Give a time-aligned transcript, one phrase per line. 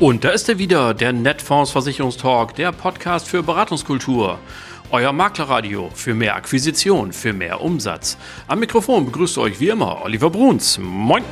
[0.00, 4.38] Und da ist er wieder, der Netfonds Versicherungstalk, der Podcast für Beratungskultur.
[4.92, 8.16] Euer Maklerradio für mehr Akquisition, für mehr Umsatz.
[8.46, 10.78] Am Mikrofon begrüßt euch wie immer Oliver Bruns.
[10.78, 11.24] Moin!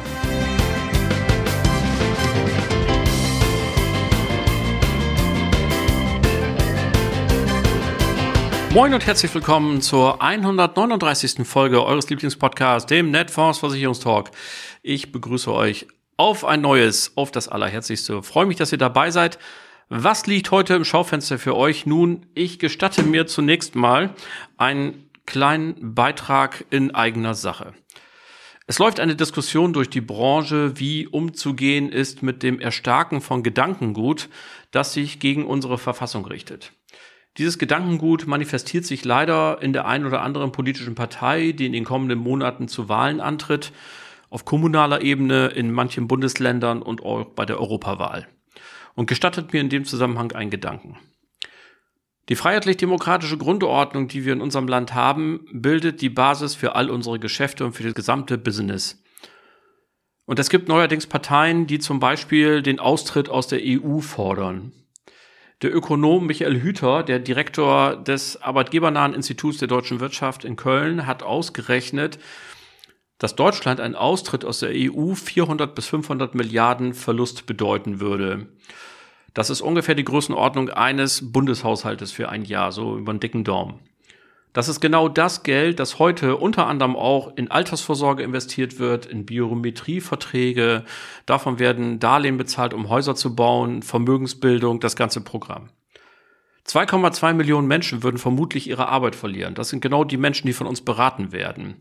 [8.75, 11.47] Moin und herzlich willkommen zur 139.
[11.47, 14.33] Folge eures Lieblingspodcasts, dem Netfonds Versicherungstalk.
[14.83, 18.23] Ich begrüße euch auf ein neues, auf das Allerherzlichste.
[18.23, 19.39] Freue mich, dass ihr dabei seid.
[19.89, 21.87] Was liegt heute im Schaufenster für euch?
[21.87, 24.15] Nun, ich gestatte mir zunächst mal
[24.57, 27.75] einen kleinen Beitrag in eigener Sache.
[28.69, 34.29] Es läuft eine Diskussion durch die Branche, wie umzugehen ist mit dem Erstarken von Gedankengut,
[34.73, 36.73] das sich gegen unsere Verfassung richtet.
[37.39, 41.85] Dieses Gedankengut manifestiert sich leider in der einen oder anderen politischen Partei, die in den
[41.85, 43.73] kommenden Monaten zu Wahlen antritt,
[44.31, 48.27] auf kommunaler Ebene, in manchen Bundesländern und auch bei der Europawahl.
[48.95, 50.99] Und gestattet mir in dem Zusammenhang einen Gedanken.
[52.29, 57.21] Die freiheitlich-demokratische Grundordnung, die wir in unserem Land haben, bildet die Basis für all unsere
[57.21, 59.03] Geschäfte und für das gesamte Business.
[60.25, 64.73] Und es gibt neuerdings Parteien, die zum Beispiel den Austritt aus der EU fordern.
[65.63, 71.23] Der Ökonom Michael Hüter, der Direktor des Arbeitgebernahen Instituts der deutschen Wirtschaft in Köln, hat
[71.23, 72.19] ausgerechnet,
[73.19, 78.47] dass Deutschland ein Austritt aus der EU 400 bis 500 Milliarden Verlust bedeuten würde.
[79.35, 83.81] Das ist ungefähr die Größenordnung eines Bundeshaushaltes für ein Jahr, so über einen dicken Daumen.
[84.57, 89.27] Das ist genau das Geld, das heute unter anderem auch in Altersvorsorge investiert wird, in
[89.27, 90.85] Biometrieverträge.
[91.27, 95.69] Davon werden Darlehen bezahlt, um Häuser zu bauen, Vermögensbildung, das ganze Programm.
[96.69, 99.55] 2,2 Millionen Menschen würden vermutlich ihre Arbeit verlieren.
[99.55, 101.77] Das sind genau die Menschen, die von uns beraten werden,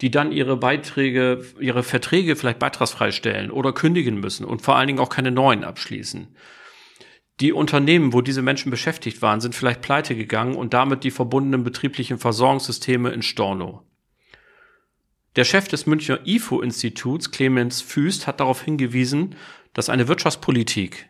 [0.00, 4.86] die dann ihre Beiträge, ihre Verträge vielleicht beitragsfrei stellen oder kündigen müssen und vor allen
[4.86, 6.28] Dingen auch keine neuen abschließen.
[7.40, 11.64] Die Unternehmen, wo diese Menschen beschäftigt waren, sind vielleicht pleite gegangen und damit die verbundenen
[11.64, 13.82] betrieblichen Versorgungssysteme in Storno.
[15.36, 19.36] Der Chef des Münchner IFO-Instituts, Clemens Füst, hat darauf hingewiesen,
[19.72, 21.08] dass eine Wirtschaftspolitik,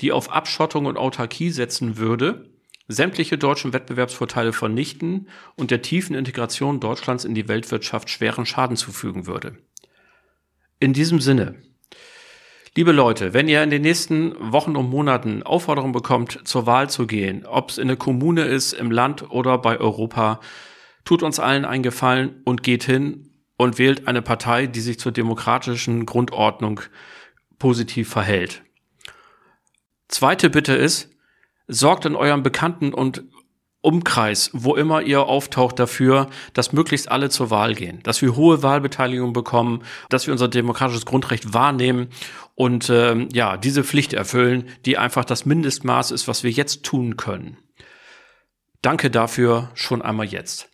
[0.00, 2.53] die auf Abschottung und Autarkie setzen würde,
[2.88, 9.26] sämtliche deutschen Wettbewerbsvorteile vernichten und der tiefen Integration Deutschlands in die Weltwirtschaft schweren Schaden zufügen
[9.26, 9.56] würde.
[10.80, 11.62] In diesem Sinne,
[12.76, 17.06] Liebe Leute, wenn ihr in den nächsten Wochen und Monaten Aufforderung bekommt, zur Wahl zu
[17.06, 20.40] gehen, ob es in der Kommune ist, im Land oder bei Europa,
[21.04, 25.12] tut uns allen einen Gefallen und geht hin und wählt eine Partei, die sich zur
[25.12, 26.80] demokratischen Grundordnung
[27.60, 28.64] positiv verhält.
[30.08, 31.13] Zweite Bitte ist,
[31.66, 33.24] sorgt in eurem Bekannten- und
[33.84, 38.62] Umkreis, wo immer ihr auftaucht, dafür, dass möglichst alle zur Wahl gehen, dass wir hohe
[38.62, 42.08] Wahlbeteiligung bekommen, dass wir unser demokratisches Grundrecht wahrnehmen
[42.54, 47.18] und ähm, ja, diese Pflicht erfüllen, die einfach das Mindestmaß ist, was wir jetzt tun
[47.18, 47.58] können.
[48.80, 50.70] Danke dafür schon einmal jetzt.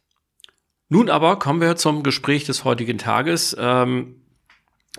[0.89, 3.57] Nun aber kommen wir zum Gespräch des heutigen Tages.
[3.59, 4.23] Ähm,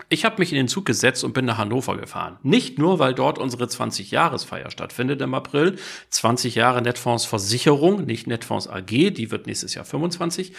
[0.08, 2.38] ich habe mich in den Zug gesetzt und bin nach Hannover gefahren.
[2.42, 5.76] Nicht nur, weil dort unsere 20-Jahresfeier stattfindet im April.
[6.08, 10.54] 20 Jahre Netfonds Versicherung, nicht Netfonds AG, die wird nächstes Jahr 25.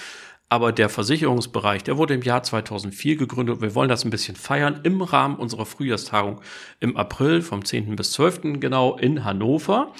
[0.49, 3.59] Aber der Versicherungsbereich, der wurde im Jahr 2004 gegründet.
[3.59, 6.41] Wir wollen das ein bisschen feiern im Rahmen unserer Frühjahrstagung
[6.79, 7.95] im April vom 10.
[7.95, 8.59] bis 12.
[8.59, 9.94] genau in Hannover.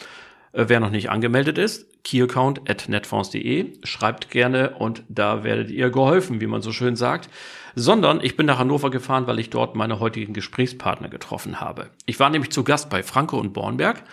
[0.52, 5.90] Äh, wer noch nicht angemeldet ist, keyaccount at netfonds.de, schreibt gerne und da werdet ihr
[5.90, 7.30] geholfen, wie man so schön sagt
[7.76, 11.90] sondern ich bin nach Hannover gefahren, weil ich dort meine heutigen Gesprächspartner getroffen habe.
[12.06, 14.04] Ich war nämlich zu Gast bei Franke und Bornberg,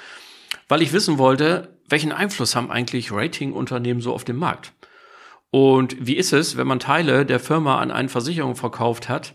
[0.68, 4.72] weil ich wissen wollte, welchen Einfluss haben eigentlich Ratingunternehmen so auf dem Markt?
[5.50, 9.34] Und wie ist es, wenn man Teile der Firma an eine Versicherung verkauft hat?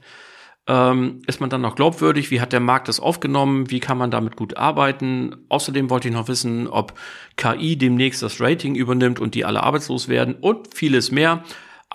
[0.68, 2.31] Ähm, ist man dann noch glaubwürdig?
[2.31, 3.69] Wie hat der Markt das aufgenommen?
[3.69, 5.35] Wie kann man damit gut arbeiten?
[5.50, 6.94] Außerdem wollte ich noch wissen, ob
[7.35, 11.44] KI demnächst das Rating übernimmt und die alle arbeitslos werden und vieles mehr.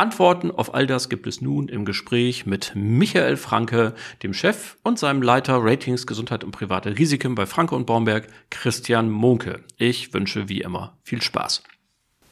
[0.00, 4.98] Antworten auf all das gibt es nun im Gespräch mit Michael Franke, dem Chef und
[4.98, 9.62] seinem Leiter Ratings, Gesundheit und private Risiken bei Franke und Baumberg, Christian Munke.
[9.76, 11.62] Ich wünsche wie immer viel Spaß.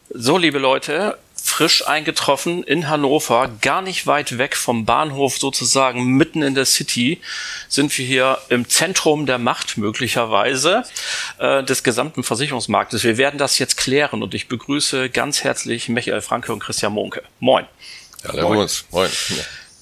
[0.09, 1.19] So, liebe Leute,
[1.49, 7.19] frisch eingetroffen in Hannover, gar nicht weit weg vom Bahnhof sozusagen, mitten in der City,
[7.67, 10.83] sind wir hier im Zentrum der Macht möglicherweise
[11.39, 13.03] äh, des gesamten Versicherungsmarktes.
[13.03, 17.23] Wir werden das jetzt klären und ich begrüße ganz herzlich Michael Franke und Christian Monke.
[17.39, 17.65] Moin.
[18.23, 18.59] Ja, Moin.
[18.59, 18.85] Uns.
[18.91, 19.09] Moin.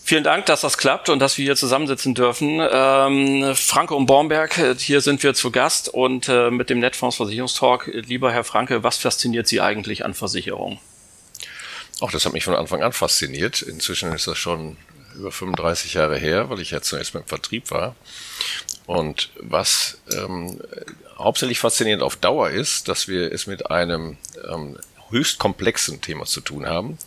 [0.03, 2.65] Vielen Dank, dass das klappt und dass wir hier zusammensitzen dürfen.
[2.71, 7.17] Ähm, Franke und Baumberg, äh, hier sind wir zu Gast und äh, mit dem Netfonds
[7.17, 7.91] Versicherungstalk.
[7.93, 10.79] Lieber Herr Franke, was fasziniert Sie eigentlich an Versicherungen?
[11.99, 13.61] Auch das hat mich von Anfang an fasziniert.
[13.61, 14.77] Inzwischen ist das schon
[15.15, 17.95] über 35 Jahre her, weil ich ja zunächst beim Vertrieb war.
[18.85, 20.59] Und was ähm,
[21.17, 24.17] hauptsächlich faszinierend auf Dauer ist, dass wir es mit einem
[24.49, 24.77] ähm,
[25.09, 26.97] höchst komplexen Thema zu tun haben,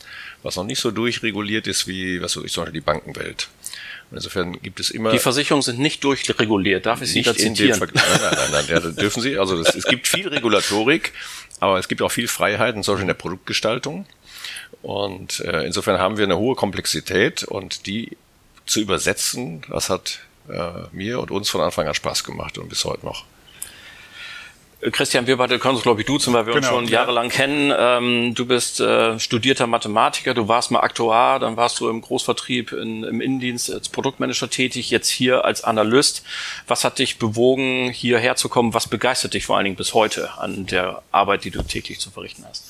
[0.42, 3.48] was noch nicht so durchreguliert ist wie, was so ich sollte die Bankenwelt.
[4.10, 5.12] Und insofern gibt es immer.
[5.12, 7.78] Die Versicherungen sind nicht durchreguliert, darf ich Sie da zitieren?
[7.78, 9.38] nein, nein, nein, nein, nein, dürfen Sie.
[9.38, 11.12] Also es, es gibt viel Regulatorik,
[11.60, 14.06] aber es gibt auch viel Freiheiten, zum Beispiel in der Produktgestaltung.
[14.82, 18.16] Und äh, insofern haben wir eine hohe Komplexität und die
[18.66, 22.84] zu übersetzen, das hat äh, mir und uns von Anfang an Spaß gemacht und bis
[22.84, 23.24] heute noch.
[24.92, 27.00] Christian, wir beide können uns, glaube ich, duzen, weil wir genau, uns schon ja.
[27.00, 27.70] jahrelang kennen.
[27.76, 32.72] Ähm, du bist äh, studierter Mathematiker, du warst mal Aktuar, dann warst du im Großvertrieb
[32.72, 36.22] in, im Innendienst als Produktmanager tätig, jetzt hier als Analyst.
[36.66, 38.72] Was hat dich bewogen, hierher zu kommen?
[38.72, 42.10] Was begeistert dich vor allen Dingen bis heute an der Arbeit, die du täglich zu
[42.10, 42.69] verrichten hast?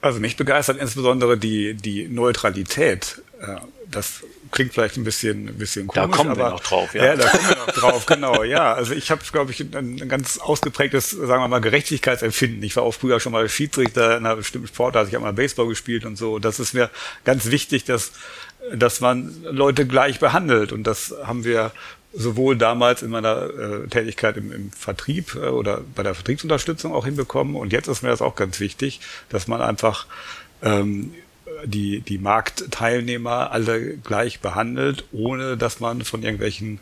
[0.00, 3.22] Also mich begeistert insbesondere die, die Neutralität.
[3.40, 3.56] Äh,
[3.90, 6.10] das klingt vielleicht ein bisschen, ein bisschen komisch.
[6.10, 7.04] Da kommen aber, wir noch drauf, ja.
[7.06, 8.42] Ja, da kommen wir noch drauf, genau.
[8.42, 12.62] Ja, also ich habe, glaube ich, ein, ein, ganz ausgeprägtes, sagen wir mal, Gerechtigkeitsempfinden.
[12.62, 15.08] Ich war auch früher schon mal Schiedsrichter in einer bestimmten Sportart.
[15.08, 16.38] Ich habe mal Baseball gespielt und so.
[16.38, 16.90] Das ist mir
[17.24, 18.12] ganz wichtig, dass,
[18.72, 20.72] dass man Leute gleich behandelt.
[20.72, 21.72] Und das haben wir
[22.12, 27.04] sowohl damals in meiner äh, Tätigkeit im, im Vertrieb äh, oder bei der Vertriebsunterstützung auch
[27.04, 27.56] hinbekommen.
[27.56, 30.06] Und jetzt ist mir das auch ganz wichtig, dass man einfach
[30.62, 31.12] ähm,
[31.64, 36.80] die, die Marktteilnehmer alle gleich behandelt, ohne dass man von irgendwelchen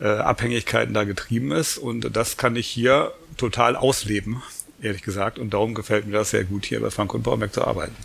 [0.00, 1.78] äh, Abhängigkeiten da getrieben ist.
[1.78, 4.42] Und das kann ich hier total ausleben,
[4.80, 5.38] ehrlich gesagt.
[5.38, 7.96] Und darum gefällt mir das sehr gut, hier bei Frank und Baumerk zu arbeiten.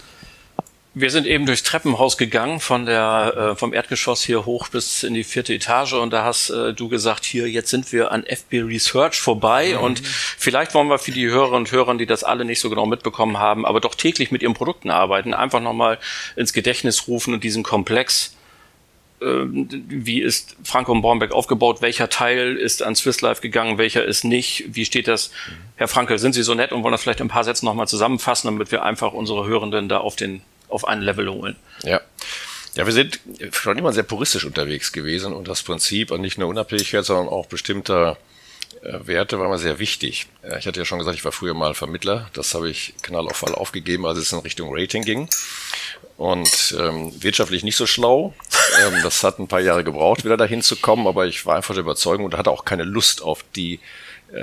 [0.96, 5.16] Wir sind eben durchs Treppenhaus gegangen, von der, äh, vom Erdgeschoss hier hoch bis in
[5.16, 8.62] die vierte Etage und da hast äh, du gesagt, hier, jetzt sind wir an FB
[8.62, 9.84] Research vorbei mhm.
[9.84, 12.86] und vielleicht wollen wir für die Hörerinnen und Hörer, die das alle nicht so genau
[12.86, 15.98] mitbekommen haben, aber doch täglich mit ihren Produkten arbeiten, einfach nochmal
[16.36, 18.36] ins Gedächtnis rufen und diesen Komplex
[19.20, 21.82] äh, wie ist Franco und Bornberg aufgebaut?
[21.82, 23.80] Welcher Teil ist an Swiss Life gegangen?
[23.80, 24.66] Welcher ist nicht?
[24.68, 25.32] Wie steht das?
[25.76, 27.88] Herr Franke, sind Sie so nett und wollen das vielleicht in ein paar Sätzen nochmal
[27.88, 30.44] zusammenfassen, damit wir einfach unsere Hörenden da auf den
[30.74, 31.56] auf ein Level holen.
[31.84, 32.02] Ja.
[32.76, 33.20] Ja, wir sind
[33.52, 37.46] schon immer sehr puristisch unterwegs gewesen und das Prinzip an nicht nur Unabhängigkeit, sondern auch
[37.46, 38.18] bestimmter
[38.82, 40.28] äh, Werte war mir sehr wichtig.
[40.58, 42.30] Ich hatte ja schon gesagt, ich war früher mal Vermittler.
[42.34, 45.30] Das habe ich knall auf Fall aufgegeben, als es in Richtung Rating ging.
[46.18, 48.34] Und ähm, wirtschaftlich nicht so schlau.
[48.82, 51.76] Ähm, das hat ein paar Jahre gebraucht, wieder dahin zu kommen, aber ich war einfach
[51.76, 53.80] der Überzeugung und hatte auch keine Lust auf die äh,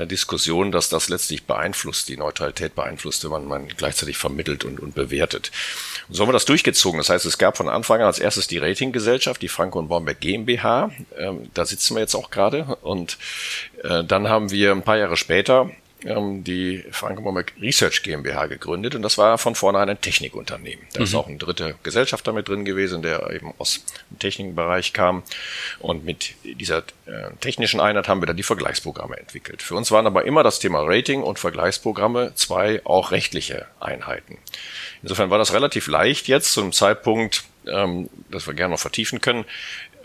[0.06, 4.94] Diskussion, dass das letztlich beeinflusst, die Neutralität beeinflusst, wenn man, man gleichzeitig vermittelt und, und
[4.94, 5.50] bewertet.
[6.08, 6.98] Und so haben wir das durchgezogen.
[6.98, 10.20] Das heißt, es gab von Anfang an als erstes die Ratinggesellschaft, die Franco und Bornberg
[10.20, 10.90] GmbH.
[11.18, 12.78] Ähm, da sitzen wir jetzt auch gerade.
[12.82, 13.18] Und
[13.82, 15.70] äh, dann haben wir ein paar Jahre später
[16.04, 20.84] ähm, die Franco Bornberg Research GmbH gegründet und das war von vornherein ein Technikunternehmen.
[20.92, 21.04] Da mhm.
[21.04, 25.22] ist auch ein dritter Gesellschafter mit drin gewesen, der eben aus dem Technikbereich kam.
[25.78, 29.62] Und mit dieser äh, technischen Einheit haben wir dann die Vergleichsprogramme entwickelt.
[29.62, 34.38] Für uns waren aber immer das Thema Rating und Vergleichsprogramme zwei auch rechtliche Einheiten.
[35.02, 39.44] Insofern war das relativ leicht jetzt zum Zeitpunkt, ähm, dass wir gerne noch vertiefen können,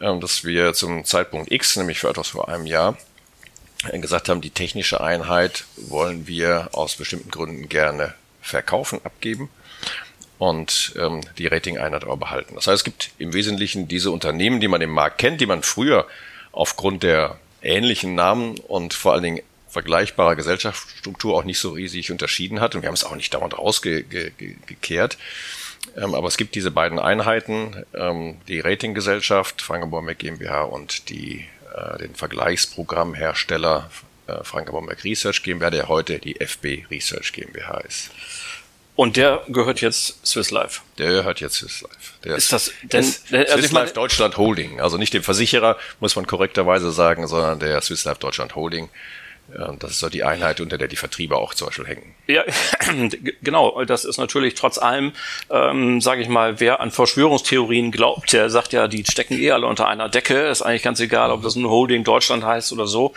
[0.01, 2.97] ähm, dass wir zum Zeitpunkt X, nämlich für etwas vor einem Jahr,
[3.93, 9.49] gesagt haben, die technische Einheit wollen wir aus bestimmten Gründen gerne verkaufen, abgeben
[10.37, 12.55] und ähm, die Rating-Einheit aber behalten.
[12.55, 15.63] Das heißt, es gibt im Wesentlichen diese Unternehmen, die man im Markt kennt, die man
[15.63, 16.07] früher
[16.51, 22.61] aufgrund der ähnlichen Namen und vor allen Dingen vergleichbarer Gesellschaftsstruktur auch nicht so riesig unterschieden
[22.61, 22.75] hat.
[22.75, 25.17] Und wir haben es auch nicht dauernd rausgekehrt.
[25.97, 31.97] Ähm, aber es gibt diese beiden Einheiten, ähm, die Ratinggesellschaft, Frankenborn GmbH und die äh,
[31.99, 33.89] den Vergleichsprogrammhersteller
[34.27, 38.11] äh, Frank Bomberg Research GmbH, der heute die FB Research GmbH ist.
[38.95, 40.81] Und der gehört jetzt Swiss Life.
[40.97, 42.13] Der gehört jetzt Swiss Life.
[42.23, 45.77] Der ist, ist das denn ist, also Swiss Life Deutschland Holding, also nicht dem Versicherer,
[45.99, 48.89] muss man korrekterweise sagen, sondern der Swiss Life Deutschland Holding
[49.79, 52.15] das ist so die Einheit, unter der die Vertriebe auch zum Beispiel hängen.
[52.27, 52.43] Ja,
[53.43, 53.83] genau.
[53.85, 55.13] Das ist natürlich trotz allem,
[55.49, 59.67] ähm, sage ich mal, wer an Verschwörungstheorien glaubt, der sagt ja, die stecken eh alle
[59.67, 60.47] unter einer Decke.
[60.47, 63.13] Ist eigentlich ganz egal, ob das ein Holding Deutschland heißt oder so.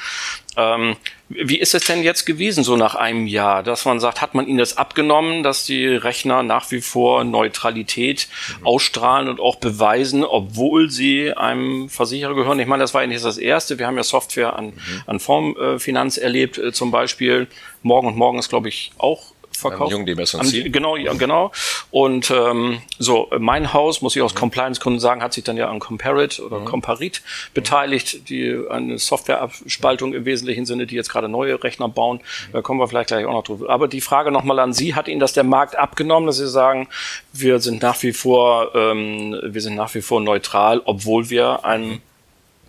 [0.57, 0.97] Ähm,
[1.29, 4.47] wie ist es denn jetzt gewesen, so nach einem Jahr, dass man sagt, hat man
[4.47, 8.29] ihnen das abgenommen, dass die Rechner nach wie vor Neutralität
[8.61, 8.67] mhm.
[8.67, 12.59] ausstrahlen und auch beweisen, obwohl sie einem Versicherer gehören?
[12.61, 13.79] Ich meine, das war ja nicht das Erste.
[13.79, 15.03] Wir haben ja Software an, mhm.
[15.07, 17.47] an Formfinanz erlebt, äh, zum Beispiel.
[17.83, 19.93] Morgen und Morgen ist, glaube ich, auch verkauft.
[19.93, 21.53] Jungen, dem am, Genau, ja, genau.
[21.91, 24.39] Und ähm, so, mein Haus, muss ich aus mhm.
[24.39, 26.65] Compliance-Kunden sagen, hat sich dann ja an Comparit oder mhm.
[26.65, 27.23] Comparit
[27.55, 32.19] beteiligt, die eine Softwareabspaltung im wesentlichen Sinne, die jetzt gerade neue Rechner bauen.
[32.19, 32.53] Mhm.
[32.53, 33.71] Da kommen wir vielleicht gleich auch noch drüber.
[33.71, 36.89] Aber die Frage nochmal an Sie, hat Ihnen das der Markt abgenommen, dass Sie sagen,
[37.33, 41.89] wir sind nach wie vor, ähm, wir sind nach wie vor neutral, obwohl wir ein,
[41.89, 42.01] mhm.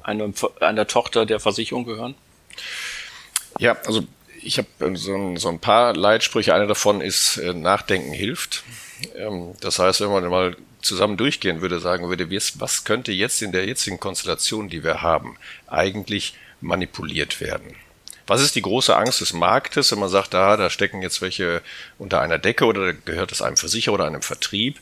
[0.04, 2.16] eine, einer Tochter der Versicherung gehören?
[3.60, 4.04] Ja, also
[4.42, 6.54] ich habe so ein, so ein paar Leitsprüche.
[6.54, 8.64] Einer davon ist, äh, Nachdenken hilft.
[9.16, 13.52] Ähm, das heißt, wenn man mal zusammen durchgehen würde, sagen würde, was könnte jetzt in
[13.52, 17.76] der jetzigen Konstellation, die wir haben, eigentlich manipuliert werden?
[18.28, 21.64] Was ist die große Angst des Marktes, wenn man sagt, da, da stecken jetzt welche
[21.98, 24.80] unter einer Decke oder gehört es einem Versicherer oder einem Vertrieb?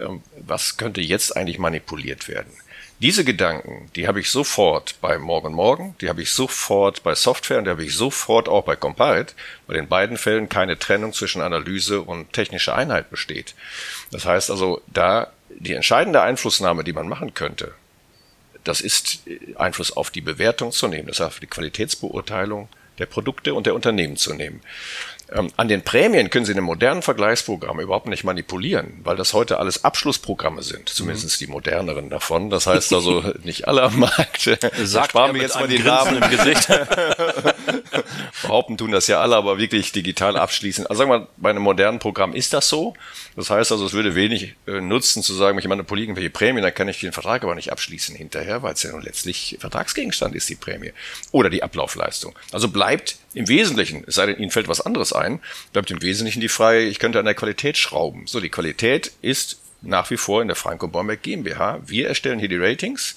[0.00, 2.52] Ähm, was könnte jetzt eigentlich manipuliert werden?
[3.00, 7.58] Diese Gedanken, die habe ich sofort bei Morgen Morgen, die habe ich sofort bei Software
[7.58, 9.36] und die habe ich sofort auch bei Compiled,
[9.68, 13.54] weil in beiden Fällen keine Trennung zwischen Analyse und technischer Einheit besteht.
[14.10, 17.72] Das heißt also, da die entscheidende Einflussnahme, die man machen könnte,
[18.64, 19.20] das ist
[19.54, 23.76] Einfluss auf die Bewertung zu nehmen, das heißt auf die Qualitätsbeurteilung der Produkte und der
[23.76, 24.60] Unternehmen zu nehmen.
[25.30, 29.34] Ähm, an den Prämien können Sie in einem modernen Programm überhaupt nicht manipulieren, weil das
[29.34, 31.44] heute alles Abschlussprogramme sind, zumindest mhm.
[31.44, 32.48] die moderneren davon.
[32.48, 34.58] Das heißt also nicht alle am Markt.
[34.84, 36.68] Sagt sparen wir jetzt mal den Namen im Gesicht.
[38.42, 40.86] Behaupten tun das ja alle, aber wirklich digital abschließen.
[40.86, 42.94] Also sagen wir mal, bei einem modernen Programm ist das so.
[43.36, 46.74] Das heißt also, es würde wenig äh, nutzen zu sagen, ich manipuliere irgendwelche Prämien, dann
[46.74, 50.48] kann ich den Vertrag aber nicht abschließen hinterher, weil es ja nun letztlich Vertragsgegenstand ist,
[50.48, 50.92] die Prämie.
[51.32, 52.34] Oder die Ablaufleistung.
[52.52, 55.40] Also bleibt im Wesentlichen, es sei denn, Ihnen fällt was anderes ein,
[55.72, 58.26] bleibt im Wesentlichen die freie, ich könnte an der Qualität schrauben.
[58.26, 61.80] So, die Qualität ist nach wie vor in der Franco Bornberg GmbH.
[61.86, 63.16] Wir erstellen hier die Ratings,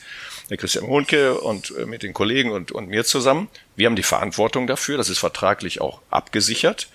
[0.49, 3.47] der Christian Hohnke und äh, mit den Kollegen und, und mir zusammen.
[3.75, 6.89] Wir haben die Verantwortung dafür, das ist vertraglich auch abgesichert,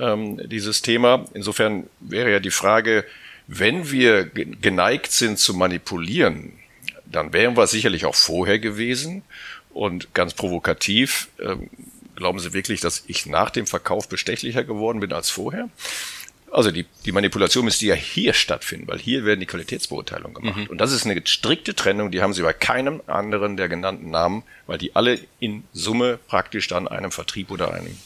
[0.00, 1.26] ähm, dieses Thema.
[1.34, 3.04] Insofern wäre ja die Frage,
[3.46, 6.58] wenn wir geneigt sind zu manipulieren,
[7.06, 9.22] dann wären wir sicherlich auch vorher gewesen
[9.70, 11.28] und ganz provokativ.
[11.40, 11.70] Ähm,
[12.18, 15.68] Glauben Sie wirklich, dass ich nach dem Verkauf bestechlicher geworden bin als vorher?
[16.50, 20.56] Also die, die Manipulation müsste ja hier stattfinden, weil hier werden die Qualitätsbeurteilungen gemacht.
[20.56, 20.66] Mhm.
[20.66, 24.42] Und das ist eine strikte Trennung, die haben Sie bei keinem anderen der genannten Namen,
[24.66, 27.96] weil die alle in Summe praktisch dann einem Vertrieb oder einem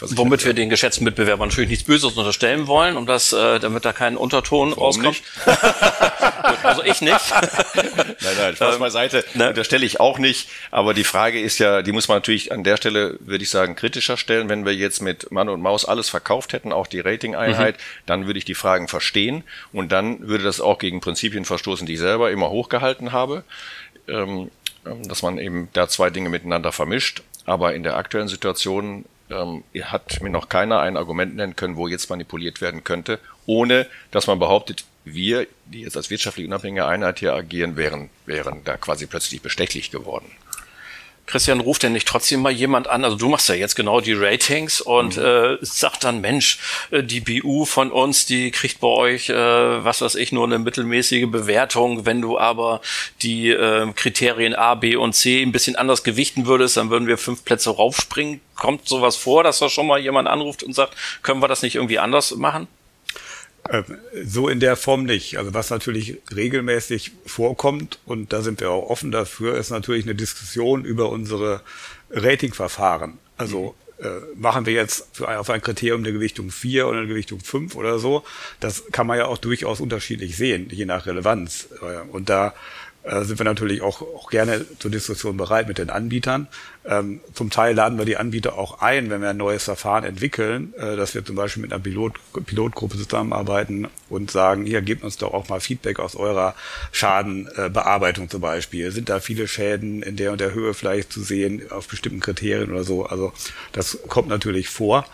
[0.00, 3.92] Womit wir den geschätzten Mitbewerbern natürlich nichts Böses unterstellen wollen, um das, äh, damit da
[3.92, 5.22] kein Unterton Warum rauskommt.
[6.62, 7.20] also ich nicht.
[7.74, 9.24] nein, nein, Spaß ähm, beiseite.
[9.34, 9.48] Ne?
[9.48, 10.48] Unterstelle ich auch nicht.
[10.70, 13.76] Aber die Frage ist ja, die muss man natürlich an der Stelle, würde ich sagen,
[13.76, 14.48] kritischer stellen.
[14.48, 17.80] Wenn wir jetzt mit Mann und Maus alles verkauft hätten, auch die Rating-Einheit, mhm.
[18.06, 19.44] dann würde ich die Fragen verstehen.
[19.72, 23.44] Und dann würde das auch gegen Prinzipien verstoßen, die ich selber immer hochgehalten habe.
[24.08, 24.50] Ähm,
[24.84, 27.22] dass man eben da zwei Dinge miteinander vermischt.
[27.44, 31.88] Aber in der aktuellen Situation ähm, hat mir noch keiner ein Argument nennen können, wo
[31.88, 37.18] jetzt manipuliert werden könnte, ohne dass man behauptet, wir, die jetzt als wirtschaftlich unabhängige Einheit
[37.20, 40.30] hier agieren, wären, wären da quasi plötzlich bestechlich geworden.
[41.30, 43.04] Christian, ruft denn nicht trotzdem mal jemand an?
[43.04, 45.24] Also du machst ja jetzt genau die Ratings und mhm.
[45.24, 46.58] äh, sagt dann, Mensch,
[46.90, 50.58] äh, die BU von uns, die kriegt bei euch, äh, was weiß ich, nur eine
[50.58, 52.04] mittelmäßige Bewertung.
[52.04, 52.80] Wenn du aber
[53.22, 57.18] die äh, Kriterien A, B und C ein bisschen anders gewichten würdest, dann würden wir
[57.18, 58.40] fünf Plätze raufspringen.
[58.56, 61.76] Kommt sowas vor, dass da schon mal jemand anruft und sagt, können wir das nicht
[61.76, 62.68] irgendwie anders machen?
[63.68, 63.84] Ähm,
[64.24, 65.38] so in der Form nicht.
[65.38, 70.14] Also was natürlich regelmäßig vorkommt, und da sind wir auch offen dafür, ist natürlich eine
[70.14, 71.60] Diskussion über unsere
[72.10, 73.18] Ratingverfahren.
[73.36, 74.04] Also mhm.
[74.04, 77.76] äh, machen wir jetzt für auf ein Kriterium eine Gewichtung 4 oder eine Gewichtung 5
[77.76, 78.24] oder so.
[78.60, 81.68] Das kann man ja auch durchaus unterschiedlich sehen, je nach Relevanz.
[81.82, 82.54] Äh, und da
[83.02, 86.48] äh, sind wir natürlich auch, auch gerne zur Diskussion bereit mit den Anbietern.
[86.84, 90.74] Ähm, zum Teil laden wir die Anbieter auch ein, wenn wir ein neues Verfahren entwickeln,
[90.76, 92.14] äh, dass wir zum Beispiel mit einer Pilot,
[92.44, 96.54] Pilotgruppe zusammenarbeiten und sagen, hier, gebt uns doch auch mal Feedback aus eurer
[96.92, 98.92] Schadenbearbeitung zum Beispiel.
[98.92, 102.70] Sind da viele Schäden in der und der Höhe vielleicht zu sehen auf bestimmten Kriterien
[102.70, 103.06] oder so?
[103.06, 103.32] Also
[103.72, 105.06] das kommt natürlich vor.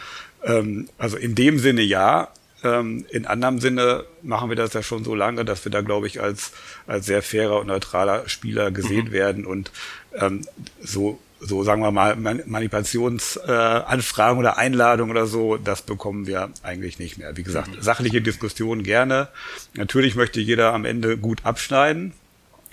[0.42, 2.28] Ähm, also in dem Sinne ja,
[2.66, 6.06] ähm, in anderem Sinne machen wir das ja schon so lange, dass wir da, glaube
[6.06, 6.52] ich, als,
[6.86, 9.12] als sehr fairer und neutraler Spieler gesehen mhm.
[9.12, 9.70] werden und
[10.14, 10.42] ähm,
[10.80, 16.98] so so sagen wir mal Manipulationsanfragen äh, oder Einladungen oder so, das bekommen wir eigentlich
[16.98, 17.36] nicht mehr.
[17.36, 17.82] Wie gesagt, mhm.
[17.82, 19.28] sachliche Diskussionen gerne.
[19.74, 22.14] Natürlich möchte jeder am Ende gut abschneiden,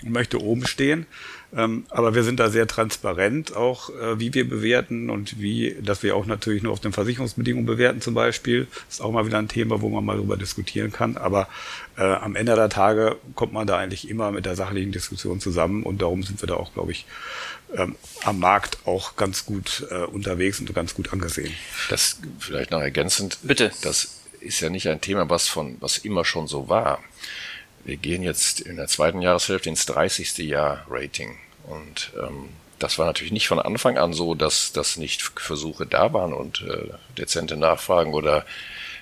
[0.02, 1.04] möchte oben stehen.
[1.56, 6.02] Ähm, aber wir sind da sehr transparent, auch äh, wie wir bewerten und wie, dass
[6.02, 8.66] wir auch natürlich nur auf den Versicherungsbedingungen bewerten zum Beispiel.
[8.86, 11.16] Das ist auch mal wieder ein Thema, wo man mal drüber diskutieren kann.
[11.16, 11.48] Aber
[11.96, 15.84] äh, am Ende der Tage kommt man da eigentlich immer mit der sachlichen Diskussion zusammen
[15.84, 17.06] und darum sind wir da auch, glaube ich,
[17.76, 21.52] ähm, am Markt auch ganz gut äh, unterwegs und ganz gut angesehen.
[21.88, 23.38] Das vielleicht noch ergänzend.
[23.42, 23.70] Bitte.
[23.82, 27.02] Das ist ja nicht ein Thema, was von, was immer schon so war.
[27.84, 30.38] Wir gehen jetzt in der zweiten Jahreshälfte ins 30.
[30.38, 31.36] Jahr Rating.
[31.66, 36.12] Und ähm, das war natürlich nicht von Anfang an so, dass, dass nicht Versuche da
[36.12, 38.44] waren und äh, dezente Nachfragen oder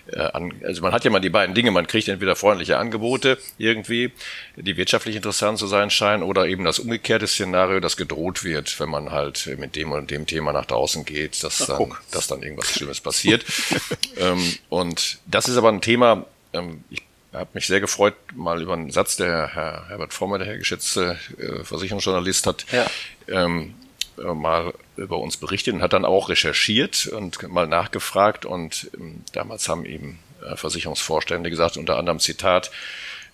[0.07, 3.39] äh, an, also man hat ja mal die beiden Dinge, man kriegt entweder freundliche Angebote
[3.59, 4.13] irgendwie,
[4.57, 8.89] die wirtschaftlich interessant zu sein scheinen, oder eben das umgekehrte Szenario, das gedroht wird, wenn
[8.89, 12.43] man halt mit dem und dem Thema nach draußen geht, dass, Ach, dann, dass dann
[12.43, 13.45] irgendwas Schlimmes passiert.
[14.17, 17.03] ähm, und das ist aber ein Thema, ähm, ich
[17.33, 21.19] habe mich sehr gefreut, mal über einen Satz, der Herr Herbert Former, der Herr geschätzte
[21.39, 22.87] äh, Versicherungsjournalist, hat ja.
[23.29, 23.75] ähm,
[24.19, 28.45] äh, mal über uns berichtet und hat dann auch recherchiert und mal nachgefragt.
[28.45, 32.71] Und ähm, damals haben ihm äh, Versicherungsvorstände gesagt, unter anderem Zitat,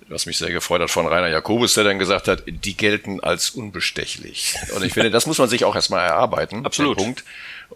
[0.06, 3.50] was mich sehr gefreut hat von Rainer Jakobus, der dann gesagt hat, die gelten als
[3.50, 4.54] unbestechlich.
[4.74, 6.64] Und ich finde, das muss man sich auch erstmal erarbeiten.
[6.64, 6.96] Absolut.
[6.96, 7.24] Punkt.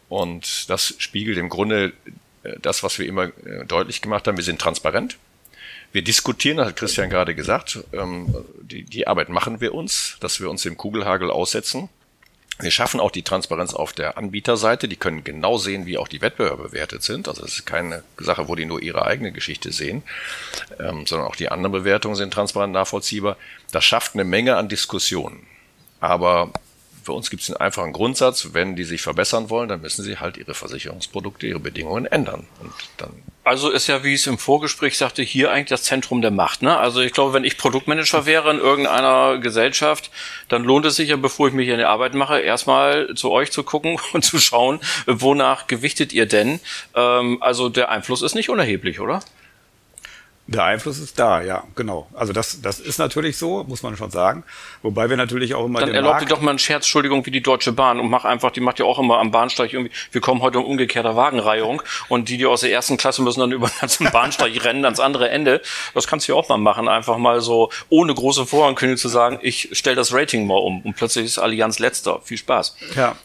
[0.09, 1.93] Und das spiegelt im Grunde
[2.61, 3.29] das, was wir immer
[3.67, 4.37] deutlich gemacht haben.
[4.37, 5.19] Wir sind transparent.
[5.93, 10.41] Wir diskutieren, das hat Christian gerade gesagt, ähm, die, die Arbeit machen wir uns, dass
[10.41, 11.91] wir uns dem Kugelhagel aussetzen.
[12.59, 14.89] Wir schaffen auch die Transparenz auf der Anbieterseite.
[14.89, 17.29] Die können genau sehen, wie auch die Wettbewerber bewertet sind.
[17.29, 20.03] Also es ist keine Sache, wo die nur ihre eigene Geschichte sehen,
[20.79, 23.37] ähm, sondern auch die anderen Bewertungen sind transparent nachvollziehbar.
[23.73, 25.47] Das schafft eine Menge an Diskussionen.
[26.01, 26.53] Aber
[27.03, 30.19] für uns gibt es einen einfachen Grundsatz, wenn die sich verbessern wollen, dann müssen sie
[30.19, 32.47] halt ihre Versicherungsprodukte, ihre Bedingungen ändern.
[32.61, 33.11] Und dann
[33.45, 36.63] also ist ja, wie ich es im Vorgespräch sagte, hier eigentlich das Zentrum der Macht.
[36.63, 36.77] Ne?
[36.77, 40.11] Also ich glaube, wenn ich Produktmanager wäre in irgendeiner Gesellschaft,
[40.49, 43.51] dann lohnt es sich ja, bevor ich mich in die Arbeit mache, erstmal zu euch
[43.51, 46.61] zu gucken und zu schauen, wonach gewichtet ihr denn.
[46.95, 49.21] Ähm, also der Einfluss ist nicht unerheblich, oder?
[50.53, 52.07] Der Einfluss ist da, ja, genau.
[52.13, 54.45] Also das, das ist natürlich so, muss man schon sagen.
[54.83, 57.43] Wobei wir natürlich auch immer Dann erlaubt ihr doch mal einen Scherz, Entschuldigung, wie die
[57.43, 60.43] Deutsche Bahn und mach einfach, die macht ja auch immer am Bahnsteig irgendwie, wir kommen
[60.43, 63.79] heute um umgekehrter Wagenreihung und die, die aus der ersten Klasse müssen dann über den
[63.81, 65.63] ganzen Bahnsteig rennen ans andere Ende.
[65.95, 69.39] Das kannst du ja auch mal machen, einfach mal so ohne große Vorankündigung zu sagen,
[69.41, 72.21] ich stelle das Rating mal um und plötzlich ist Allianz letzter.
[72.25, 72.77] Viel Spaß.
[72.95, 73.17] Ja.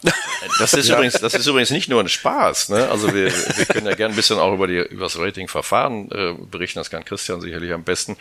[0.60, 0.96] Das ist ja.
[0.96, 2.88] übrigens, das ist übrigens nicht nur ein Spaß, ne?
[2.89, 6.34] Also wir, wir können ja gerne ein bisschen auch über die, über das Ratingverfahren äh,
[6.50, 8.15] berichten, das kann Christian sicherlich am besten.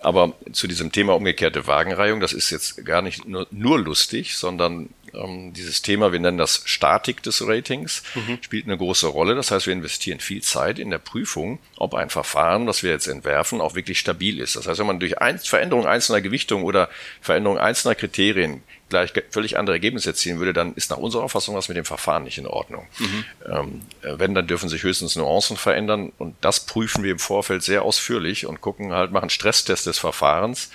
[0.00, 4.88] Aber zu diesem Thema umgekehrte Wagenreihung, das ist jetzt gar nicht nur, nur lustig, sondern
[5.14, 8.38] ähm, dieses Thema, wir nennen das Statik des Ratings, mhm.
[8.40, 9.34] spielt eine große Rolle.
[9.34, 13.06] Das heißt, wir investieren viel Zeit in der Prüfung, ob ein Verfahren, das wir jetzt
[13.06, 14.56] entwerfen, auch wirklich stabil ist.
[14.56, 16.88] Das heißt, wenn man durch ein, Veränderung einzelner Gewichtung oder
[17.20, 21.68] Veränderung einzelner Kriterien gleich völlig andere Ergebnisse erzielen würde, dann ist nach unserer Auffassung was
[21.68, 22.86] mit dem Verfahren nicht in Ordnung.
[22.98, 23.24] Mhm.
[23.50, 27.62] Ähm, äh, wenn, dann dürfen sich höchstens Nuancen verändern und das prüfen wir im Vorfeld
[27.62, 30.70] sehr ausführlich und gucken halt, machen Stresstest des Verfahrens.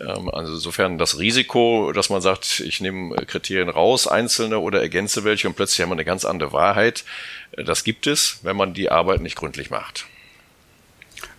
[0.00, 5.24] Ähm, also insofern das Risiko, dass man sagt, ich nehme Kriterien raus, einzelne oder ergänze
[5.24, 7.04] welche und plötzlich haben wir eine ganz andere Wahrheit,
[7.52, 10.06] äh, das gibt es, wenn man die Arbeit nicht gründlich macht.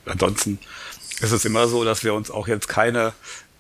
[0.06, 0.60] Ansonsten
[1.22, 3.14] ist es immer so, dass wir uns auch jetzt keine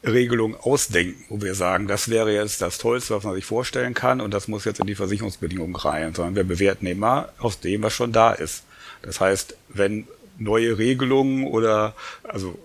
[0.03, 4.21] Regelung ausdenken, wo wir sagen, das wäre jetzt das Tollste, was man sich vorstellen kann
[4.21, 7.93] und das muss jetzt in die Versicherungsbedingungen rein, sondern wir bewerten immer aus dem, was
[7.93, 8.63] schon da ist.
[9.01, 10.07] Das heißt, wenn
[10.37, 12.57] neue Regelungen oder also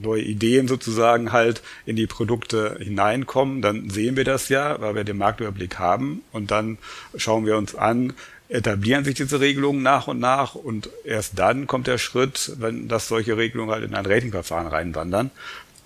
[0.00, 5.04] neue Ideen sozusagen halt in die Produkte hineinkommen, dann sehen wir das ja, weil wir
[5.04, 6.22] den Marktüberblick haben.
[6.32, 6.78] Und dann
[7.16, 8.12] schauen wir uns an,
[8.48, 10.54] etablieren sich diese Regelungen nach und nach.
[10.54, 15.30] Und erst dann kommt der Schritt, wenn das solche Regelungen halt in ein Ratingverfahren reinwandern,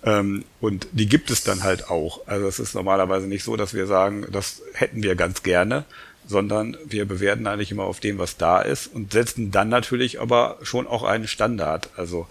[0.03, 2.27] ähm, und die gibt es dann halt auch.
[2.27, 5.85] Also es ist normalerweise nicht so, dass wir sagen, das hätten wir ganz gerne,
[6.27, 10.57] sondern wir bewerten eigentlich immer auf dem, was da ist und setzen dann natürlich aber
[10.63, 11.89] schon auch einen Standard.
[11.97, 12.27] Also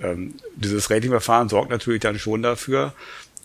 [0.00, 2.92] ähm, dieses Ratingverfahren sorgt natürlich dann schon dafür,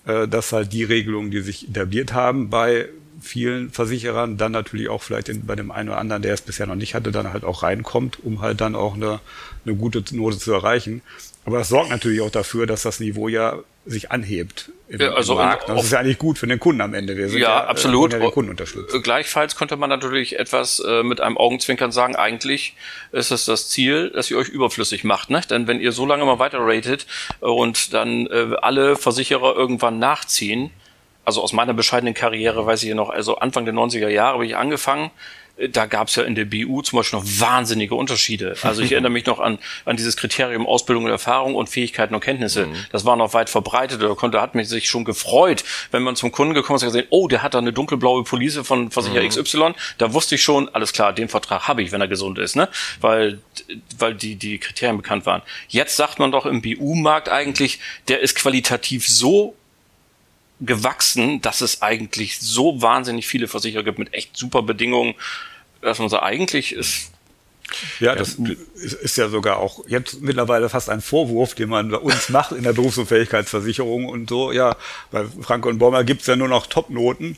[0.06, 5.02] äh, dass halt die Regelungen, die sich etabliert haben bei vielen Versicherern, dann natürlich auch
[5.02, 7.44] vielleicht in, bei dem einen oder anderen, der es bisher noch nicht hatte, dann halt
[7.44, 9.20] auch reinkommt, um halt dann auch eine,
[9.66, 11.02] eine gute Note zu erreichen.
[11.48, 15.32] Aber das sorgt natürlich auch dafür, dass das Niveau ja sich anhebt im, ja, also
[15.32, 15.70] im Markt.
[15.70, 17.16] Das ist ja eigentlich gut für den Kunden am Ende.
[17.16, 18.12] Wir sind ja, ja äh, absolut.
[18.12, 19.02] Ja den Kunden unterstützen.
[19.02, 22.76] Gleichfalls könnte man natürlich etwas äh, mit einem Augenzwinkern sagen, eigentlich
[23.14, 25.30] ist es das Ziel, dass ihr euch überflüssig macht.
[25.30, 25.40] Ne?
[25.50, 27.08] Denn wenn ihr so lange mal weiter ratet
[27.40, 30.72] und dann äh, alle Versicherer irgendwann nachziehen,
[31.24, 34.58] also aus meiner bescheidenen Karriere weiß ich noch, also Anfang der 90er Jahre habe ich
[34.58, 35.12] angefangen
[35.70, 38.56] da gab es ja in der BU zum Beispiel noch wahnsinnige Unterschiede.
[38.62, 42.22] Also ich erinnere mich noch an, an dieses Kriterium Ausbildung und Erfahrung und Fähigkeiten und
[42.22, 42.68] Kenntnisse.
[42.68, 42.76] Mhm.
[42.92, 44.02] Das war noch weit verbreitet.
[44.02, 47.08] Da konnte, hat mich sich schon gefreut, wenn man zum Kunden gekommen ist und gesehen,
[47.10, 49.30] oh, der hat da eine dunkelblaue Police von Versicherer mhm.
[49.30, 49.74] XY.
[49.98, 52.70] Da wusste ich schon, alles klar, den Vertrag habe ich, wenn er gesund ist, ne?
[53.02, 53.40] Weil,
[53.98, 55.42] weil die, die Kriterien bekannt waren.
[55.68, 59.56] Jetzt sagt man doch im BU-Markt eigentlich, der ist qualitativ so
[60.60, 65.16] gewachsen, dass es eigentlich so wahnsinnig viele Versicherer gibt mit echt super Bedingungen,
[65.82, 67.12] dass man so eigentlich ist.
[68.00, 68.38] Ja, das
[68.80, 72.64] ist ja sogar auch jetzt mittlerweile fast ein Vorwurf, den man bei uns macht in
[72.64, 74.52] der Berufsunfähigkeitsversicherung und so.
[74.52, 74.76] Ja,
[75.12, 77.38] bei Frank und Bommer gibt's ja nur noch Topnoten.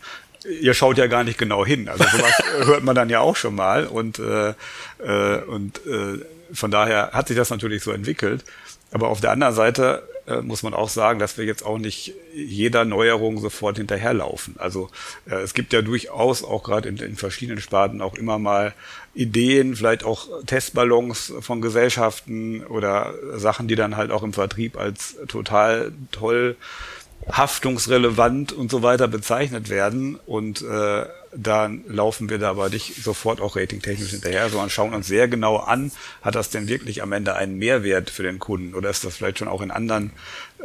[0.62, 1.90] Ihr schaut ja gar nicht genau hin.
[1.90, 2.34] Also sowas
[2.66, 3.88] hört man dann ja auch schon mal.
[3.88, 4.54] Und, äh,
[5.00, 8.46] äh, und äh, von daher hat sich das natürlich so entwickelt.
[8.92, 12.14] Aber auf der anderen Seite äh, muss man auch sagen, dass wir jetzt auch nicht
[12.34, 14.56] jeder Neuerung sofort hinterherlaufen.
[14.58, 14.90] Also
[15.30, 18.74] äh, es gibt ja durchaus auch gerade in, in verschiedenen Sparten auch immer mal
[19.14, 25.18] Ideen, vielleicht auch Testballons von Gesellschaften oder Sachen, die dann halt auch im Vertrieb als
[25.28, 26.56] total toll
[27.32, 30.20] haftungsrelevant und so weiter bezeichnet werden.
[30.26, 35.08] Und äh, dann laufen wir da aber nicht sofort auch ratingtechnisch hinterher, sondern schauen uns
[35.08, 38.90] sehr genau an, hat das denn wirklich am Ende einen Mehrwert für den Kunden oder
[38.90, 40.12] ist das vielleicht schon auch in anderen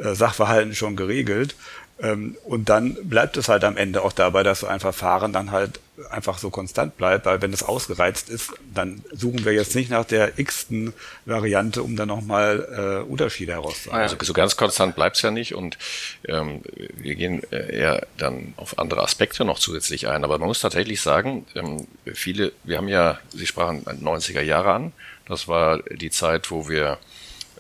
[0.01, 1.55] Sachverhalten schon geregelt?
[2.03, 5.53] Ähm, und dann bleibt es halt am Ende auch dabei, dass so ein Verfahren dann
[5.53, 5.79] halt
[6.11, 10.05] einfach so konstant bleibt, weil wenn es ausgereizt ist, dann suchen wir jetzt nicht nach
[10.05, 10.93] der x-ten
[11.25, 14.01] Variante, um dann nochmal äh, Unterschiede herauszufinden.
[14.01, 15.79] Also so ganz konstant bleibt es ja nicht und
[16.27, 16.63] ähm,
[16.97, 20.25] wir gehen äh, eher dann auf andere Aspekte noch zusätzlich ein.
[20.25, 24.93] Aber man muss tatsächlich sagen, ähm, viele, wir haben ja, Sie sprachen 90er Jahre an,
[25.29, 26.99] das war die Zeit, wo wir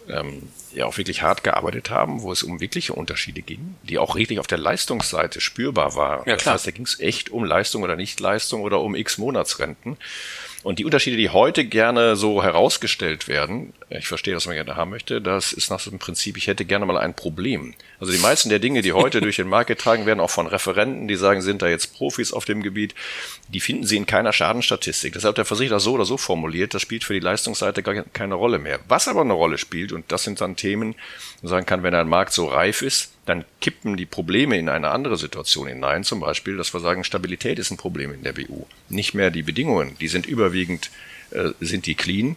[0.08, 0.42] ähm,
[0.74, 4.38] ja auch wirklich hart gearbeitet haben, wo es um wirkliche Unterschiede ging, die auch richtig
[4.38, 6.28] auf der Leistungsseite spürbar waren.
[6.28, 6.54] Ja, klar.
[6.54, 9.96] Das heißt, da ging es echt um Leistung oder Nichtleistung oder um x Monatsrenten.
[10.64, 14.90] Und die Unterschiede, die heute gerne so herausgestellt werden, ich verstehe, was man gerne haben
[14.90, 17.74] möchte, das ist nach so einem Prinzip, ich hätte gerne mal ein Problem.
[18.00, 21.06] Also die meisten der Dinge, die heute durch den Markt getragen werden, auch von Referenten,
[21.06, 22.94] die sagen, sind da jetzt Profis auf dem Gebiet,
[23.48, 25.12] die finden sie in keiner Schadenstatistik.
[25.12, 28.58] Deshalb der Versicherer so oder so formuliert, das spielt für die Leistungsseite gar keine Rolle
[28.58, 28.80] mehr.
[28.88, 30.94] Was aber eine Rolle spielt, und das sind dann Themen,
[31.42, 34.90] man sagen kann, wenn ein Markt so reif ist, dann kippen die Probleme in eine
[34.90, 36.04] andere Situation hinein.
[36.04, 38.64] Zum Beispiel, dass wir sagen, Stabilität ist ein Problem in der BU.
[38.88, 40.90] Nicht mehr die Bedingungen, die sind überwiegend,
[41.30, 42.36] äh, sind die clean.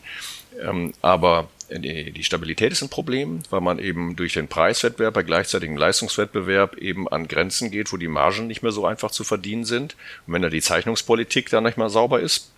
[0.61, 5.23] Ähm, aber die, die Stabilität ist ein Problem, weil man eben durch den Preiswettbewerb bei
[5.23, 9.65] gleichzeitigem Leistungswettbewerb eben an Grenzen geht, wo die Margen nicht mehr so einfach zu verdienen
[9.65, 9.95] sind.
[10.25, 12.51] Und wenn da die Zeichnungspolitik dann nicht mal sauber ist,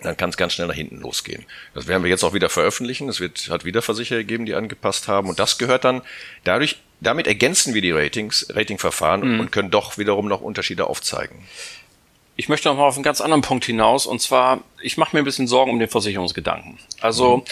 [0.00, 1.44] dann kann es ganz schnell nach hinten losgehen.
[1.74, 3.08] Das werden wir jetzt auch wieder veröffentlichen.
[3.08, 5.28] Es wird, hat wieder Versicherer gegeben, die angepasst haben.
[5.28, 6.02] Und das gehört dann
[6.44, 9.40] dadurch, damit ergänzen wir die Ratings, Ratingverfahren mhm.
[9.40, 11.36] und können doch wiederum noch Unterschiede aufzeigen.
[12.40, 14.06] Ich möchte noch mal auf einen ganz anderen Punkt hinaus.
[14.06, 16.78] Und zwar, ich mache mir ein bisschen Sorgen um den Versicherungsgedanken.
[17.00, 17.42] Also, mhm.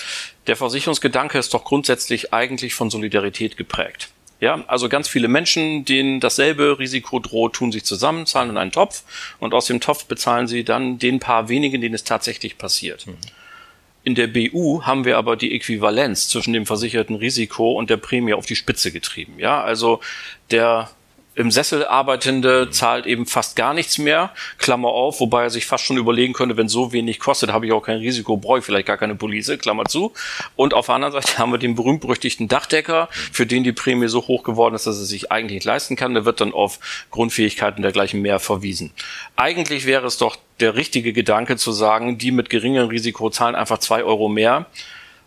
[0.46, 4.10] der Versicherungsgedanke ist doch grundsätzlich eigentlich von Solidarität geprägt.
[4.38, 8.70] Ja, also ganz viele Menschen, denen dasselbe Risiko droht, tun sich zusammen, zahlen in einen
[8.70, 9.02] Topf
[9.40, 13.08] und aus dem Topf bezahlen sie dann den paar wenigen, denen es tatsächlich passiert.
[13.08, 13.16] Mhm.
[14.04, 18.34] In der BU haben wir aber die Äquivalenz zwischen dem versicherten Risiko und der Prämie
[18.34, 19.40] auf die Spitze getrieben.
[19.40, 20.00] Ja, also
[20.52, 20.90] der
[21.36, 25.84] im Sessel arbeitende zahlt eben fast gar nichts mehr, Klammer auf, wobei er sich fast
[25.84, 28.86] schon überlegen könnte, wenn so wenig kostet, habe ich auch kein Risiko, brauche ich vielleicht
[28.86, 30.14] gar keine Police, Klammer zu.
[30.56, 34.26] Und auf der anderen Seite haben wir den berühmt-berüchtigten Dachdecker, für den die Prämie so
[34.26, 36.14] hoch geworden ist, dass er sich eigentlich nicht leisten kann.
[36.14, 38.92] Der wird dann auf Grundfähigkeiten dergleichen mehr verwiesen.
[39.36, 43.78] Eigentlich wäre es doch der richtige Gedanke zu sagen, die mit geringem Risiko zahlen einfach
[43.78, 44.64] zwei Euro mehr.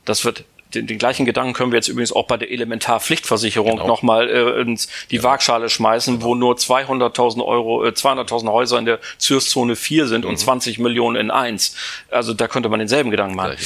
[0.06, 3.88] Das wird den, den gleichen Gedanken können wir jetzt übrigens auch bei der Elementarpflichtversicherung genau.
[3.88, 5.30] nochmal äh, ins die genau.
[5.30, 6.26] Waagschale schmeißen, genau.
[6.26, 10.32] wo nur 200.000 Euro, äh, 200.000 Häuser in der Zürszone 4 sind mhm.
[10.32, 11.76] und 20 Millionen in 1.
[12.12, 13.58] Also da könnte man denselben Gedanken machen.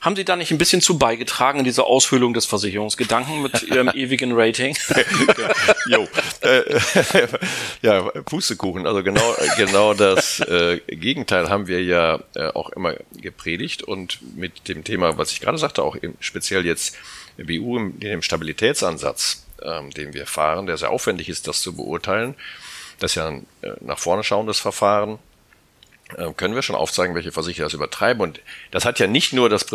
[0.00, 3.88] Haben Sie da nicht ein bisschen zu beigetragen in dieser Aushöhlung des Versicherungsgedanken mit Ihrem
[3.88, 4.76] ewigen Rating?
[5.88, 6.06] jo.
[6.40, 6.62] Äh,
[7.82, 8.86] ja, Pustekuchen.
[8.86, 14.68] Also genau, genau das äh, Gegenteil haben wir ja äh, auch immer gepredigt und mit
[14.68, 16.96] dem Thema, was ich gerade sagte, auch im, speziell jetzt
[17.36, 22.36] BU in dem Stabilitätsansatz, ähm, den wir fahren, der sehr aufwendig ist, das zu beurteilen.
[23.00, 25.18] Das ist ja ein äh, nach vorne schauendes Verfahren
[26.36, 28.22] können wir schon aufzeigen, welche Versicherer das übertreiben.
[28.22, 28.40] Und
[28.70, 29.66] das hat ja nicht nur das,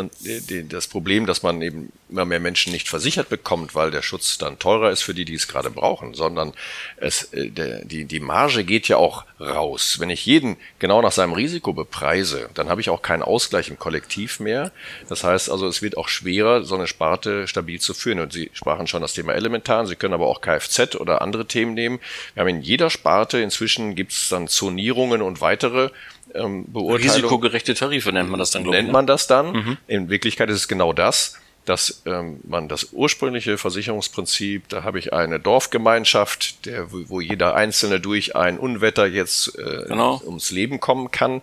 [0.70, 4.58] das Problem, dass man eben immer mehr Menschen nicht versichert bekommt, weil der Schutz dann
[4.58, 6.54] teurer ist für die, die es gerade brauchen, sondern
[6.98, 7.50] es, äh,
[7.84, 9.98] die, die Marge geht ja auch raus.
[10.00, 13.78] Wenn ich jeden genau nach seinem Risiko bepreise, dann habe ich auch keinen Ausgleich im
[13.78, 14.72] Kollektiv mehr.
[15.10, 18.20] Das heißt also, es wird auch schwerer, so eine Sparte stabil zu führen.
[18.20, 21.74] Und Sie sprachen schon das Thema Elementar, Sie können aber auch Kfz oder andere Themen
[21.74, 22.00] nehmen.
[22.34, 25.90] Wir haben in jeder Sparte inzwischen gibt es dann Zonierungen und weitere
[26.34, 27.16] ähm, Beurteilung.
[27.16, 28.82] Risikogerechte Tarife nennt man das dann, glaube ich.
[28.82, 28.94] Nennt ne?
[28.94, 29.52] man das dann.
[29.52, 29.78] Mhm.
[29.88, 35.14] In Wirklichkeit ist es genau das dass ähm, man das ursprüngliche Versicherungsprinzip, da habe ich
[35.14, 40.22] eine Dorfgemeinschaft, der, wo jeder Einzelne durch ein Unwetter jetzt äh, genau.
[40.26, 41.42] ums Leben kommen kann.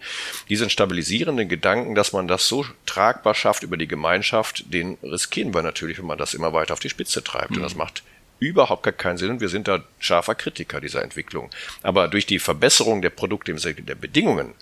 [0.48, 5.62] Diesen stabilisierenden Gedanken, dass man das so tragbar schafft über die Gemeinschaft, den riskieren wir
[5.62, 7.52] natürlich, wenn man das immer weiter auf die Spitze treibt.
[7.52, 7.56] Mhm.
[7.58, 8.02] Und das macht
[8.40, 11.50] überhaupt gar keinen Sinn und wir sind da scharfer Kritiker dieser Entwicklung.
[11.82, 14.54] Aber durch die Verbesserung der Produkte im Sinne der Bedingungen,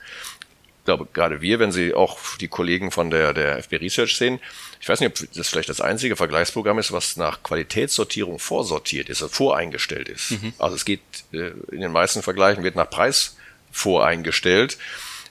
[0.80, 4.40] ich glaube, gerade wir, wenn Sie auch die Kollegen von der, der FB Research sehen,
[4.80, 9.22] ich weiß nicht, ob das vielleicht das einzige Vergleichsprogramm ist, was nach Qualitätssortierung vorsortiert ist,
[9.22, 10.30] also voreingestellt ist.
[10.32, 10.52] Mhm.
[10.58, 11.00] Also es geht
[11.32, 13.36] äh, in den meisten Vergleichen wird nach Preis
[13.70, 14.78] voreingestellt.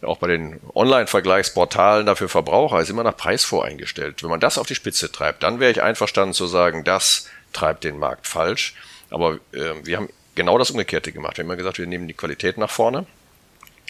[0.04, 4.22] Auch bei den Online-Vergleichsportalen dafür Verbraucher ist immer nach Preis voreingestellt.
[4.22, 7.84] Wenn man das auf die Spitze treibt, dann wäre ich einverstanden zu sagen, das treibt
[7.84, 8.76] den Markt falsch.
[9.10, 11.38] Aber äh, wir haben genau das Umgekehrte gemacht.
[11.38, 13.06] Wir haben immer gesagt, wir nehmen die Qualität nach vorne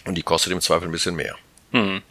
[0.04, 1.36] und die kostet im Zweifel ein bisschen mehr.
[1.72, 2.02] Mhm.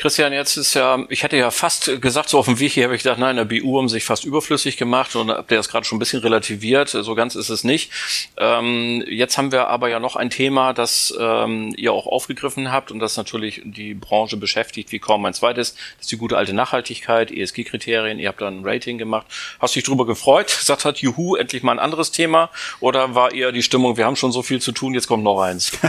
[0.00, 2.96] Christian, jetzt ist ja, ich hätte ja fast gesagt, so auf dem Weg hier habe
[2.96, 5.84] ich gedacht, nein, der BU haben sich fast überflüssig gemacht und habt ihr das gerade
[5.84, 7.92] schon ein bisschen relativiert, so ganz ist es nicht.
[8.38, 12.90] Ähm, jetzt haben wir aber ja noch ein Thema, das ähm, ihr auch aufgegriffen habt
[12.90, 15.74] und das natürlich die Branche beschäftigt wie kaum ein zweites.
[15.74, 19.26] Das ist die gute alte Nachhaltigkeit, ESG-Kriterien, ihr habt da ein Rating gemacht.
[19.58, 22.48] Hast dich drüber gefreut, gesagt hat, juhu, endlich mal ein anderes Thema
[22.80, 25.42] oder war eher die Stimmung, wir haben schon so viel zu tun, jetzt kommt noch
[25.42, 25.72] eins?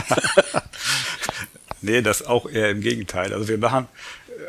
[1.82, 3.32] Nee, das auch eher im Gegenteil.
[3.32, 3.88] Also wir machen,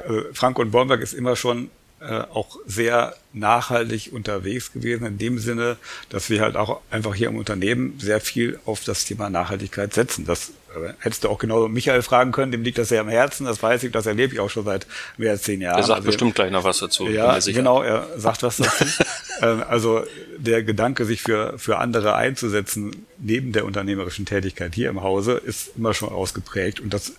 [0.08, 1.70] äh, Frank und Bornberg ist immer schon
[2.08, 5.78] äh, auch sehr nachhaltig unterwegs gewesen, in dem Sinne,
[6.10, 10.26] dass wir halt auch einfach hier im Unternehmen sehr viel auf das Thema Nachhaltigkeit setzen.
[10.26, 13.46] Das äh, hättest du auch genau Michael fragen können, dem liegt das sehr am Herzen,
[13.46, 14.86] das weiß ich, das erlebe ich auch schon seit
[15.18, 15.78] mehr als zehn Jahren.
[15.78, 17.08] Er sagt also, bestimmt gleich noch was dazu.
[17.08, 18.86] Ja, genau, er sagt was dazu.
[19.42, 20.04] ähm, also
[20.38, 25.72] der Gedanke, sich für, für andere einzusetzen, neben der unternehmerischen Tätigkeit hier im Hause, ist
[25.78, 27.14] immer schon ausgeprägt und das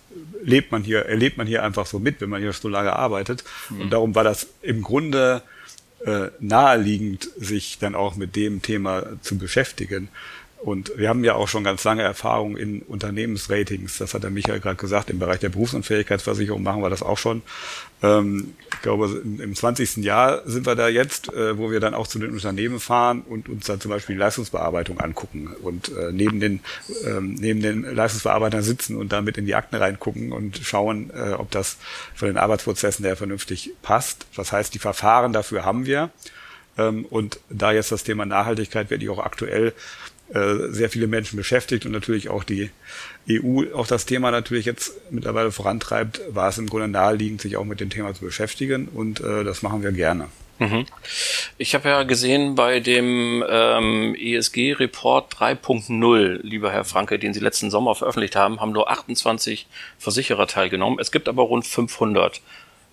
[0.45, 3.43] lebt man hier, erlebt man hier einfach so mit, wenn man hier so lange arbeitet.
[3.69, 3.81] Mhm.
[3.81, 5.41] Und darum war das im Grunde
[6.05, 10.09] äh, naheliegend, sich dann auch mit dem Thema zu beschäftigen.
[10.65, 13.99] Und wir haben ja auch schon ganz lange Erfahrung in Unternehmensratings.
[13.99, 15.11] Das hat der Michael gerade gesagt.
[15.11, 17.43] Im Bereich der Berufsunfähigkeitsversicherung machen wir das auch schon.
[18.01, 19.97] Ähm, ich glaube, im 20.
[19.97, 23.47] Jahr sind wir da jetzt, äh, wo wir dann auch zu den Unternehmen fahren und
[23.47, 26.61] uns dann zum Beispiel die Leistungsbearbeitung angucken und äh, neben den,
[27.05, 31.51] ähm, neben den Leistungsbearbeitern sitzen und damit in die Akten reingucken und schauen, äh, ob
[31.51, 31.77] das
[32.15, 34.25] von den Arbeitsprozessen her vernünftig passt.
[34.35, 36.09] Das heißt, die Verfahren dafür haben wir.
[36.77, 39.73] Ähm, und da jetzt das Thema Nachhaltigkeit wirklich auch aktuell
[40.27, 42.71] sehr viele Menschen beschäftigt und natürlich auch die
[43.29, 47.63] EU auch das Thema natürlich jetzt mittlerweile vorantreibt, war es im Grunde naheliegend, sich auch
[47.63, 50.27] mit dem Thema zu beschäftigen und äh, das machen wir gerne.
[50.57, 50.85] Mhm.
[51.57, 57.69] Ich habe ja gesehen bei dem ähm, ESG-Report 3.0, lieber Herr Franke, den Sie letzten
[57.69, 59.67] Sommer veröffentlicht haben, haben nur 28
[59.99, 60.99] Versicherer teilgenommen.
[60.99, 62.41] Es gibt aber rund 500.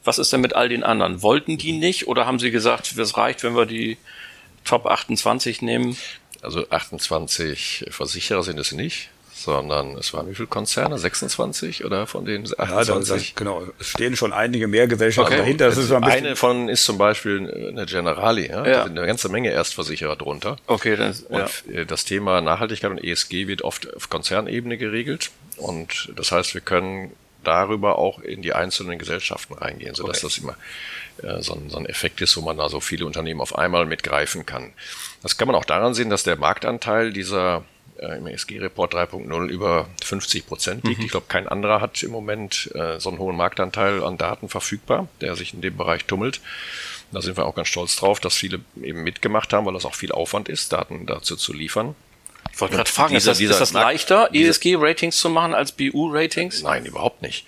[0.05, 1.23] Was ist denn mit all den anderen?
[1.23, 3.97] Wollten die nicht oder haben Sie gesagt, es reicht, wenn wir die
[4.65, 5.97] Top 28 nehmen?
[6.43, 10.99] Also 28 Versicherer sind es nicht, sondern es waren wie viele Konzerne?
[10.99, 13.29] 26 oder von den 28?
[13.29, 15.43] Ja, genau, es stehen schon einige mehr Gesellschaften okay.
[15.43, 15.69] dahinter.
[15.69, 18.67] Das ist ein eine von ist zum Beispiel eine Generali, ja?
[18.67, 18.73] ja.
[18.73, 20.57] da sind eine ganze Menge Erstversicherer drunter.
[20.67, 21.85] Okay, das, und ja.
[21.85, 27.13] das Thema Nachhaltigkeit und ESG wird oft auf Konzernebene geregelt und das heißt, wir können
[27.45, 30.27] darüber auch in die einzelnen Gesellschaften reingehen, sodass okay.
[30.27, 30.57] das immer
[31.23, 33.87] äh, so, ein, so ein Effekt ist, wo man da so viele Unternehmen auf einmal
[33.87, 34.73] mitgreifen kann.
[35.23, 37.65] Das kann man auch daran sehen, dass der Marktanteil dieser
[37.99, 40.99] äh, im ESG-Report 3.0 über 50 Prozent liegt.
[40.99, 41.05] Mhm.
[41.05, 45.09] Ich glaube, kein anderer hat im Moment äh, so einen hohen Marktanteil an Daten verfügbar,
[45.21, 46.41] der sich in dem Bereich tummelt.
[47.13, 49.95] Da sind wir auch ganz stolz drauf, dass viele eben mitgemacht haben, weil das auch
[49.95, 51.95] viel Aufwand ist, Daten dazu zu liefern.
[52.53, 56.63] Ich wollte gerade fragen, dieser, ist das, ist das leichter, ESG-Ratings zu machen als BU-Ratings?
[56.63, 57.47] Nein, überhaupt nicht.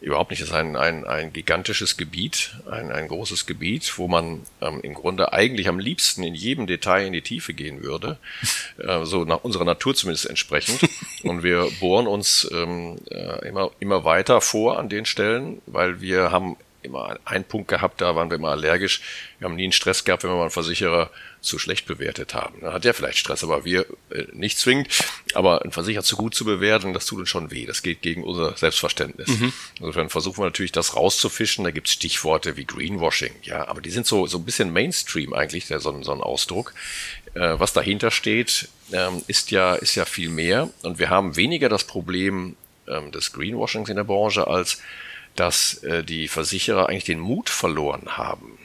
[0.00, 0.40] Überhaupt nicht.
[0.40, 4.94] Es ist ein, ein, ein gigantisches Gebiet, ein, ein großes Gebiet, wo man ähm, im
[4.94, 8.18] Grunde eigentlich am liebsten in jedem Detail in die Tiefe gehen würde,
[8.78, 10.88] äh, so nach unserer Natur zumindest entsprechend.
[11.22, 16.30] Und wir bohren uns ähm, äh, immer, immer weiter vor an den Stellen, weil wir
[16.30, 19.02] haben immer einen Punkt gehabt, da waren wir immer allergisch.
[19.38, 22.60] Wir haben nie einen Stress gehabt, wenn wir mal einen Versicherer zu schlecht bewertet haben.
[22.60, 24.88] Dann hat der vielleicht Stress, aber wir äh, nicht zwingend.
[25.34, 27.66] Aber einen Versicherer zu gut zu bewerten, das tut uns schon weh.
[27.66, 29.28] Das geht gegen unser Selbstverständnis.
[29.28, 29.52] Mhm.
[29.78, 31.64] Insofern versuchen wir natürlich, das rauszufischen.
[31.64, 35.32] Da gibt es Stichworte wie Greenwashing, ja, aber die sind so, so ein bisschen Mainstream
[35.32, 36.74] eigentlich, der, so, so ein Ausdruck.
[37.34, 40.70] Äh, was dahinter steht, ähm, ist ja, ist ja viel mehr.
[40.82, 42.56] Und wir haben weniger das Problem
[42.88, 44.80] ähm, des Greenwashings in der Branche, als
[45.36, 48.58] dass äh, die Versicherer eigentlich den Mut verloren haben.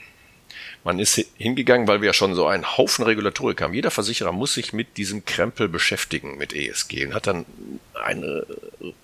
[0.84, 3.72] Man ist hingegangen, weil wir ja schon so einen Haufen Regulatorik haben.
[3.72, 7.46] Jeder Versicherer muss sich mit diesem Krempel beschäftigen, mit ESG, und hat dann
[8.02, 8.42] einen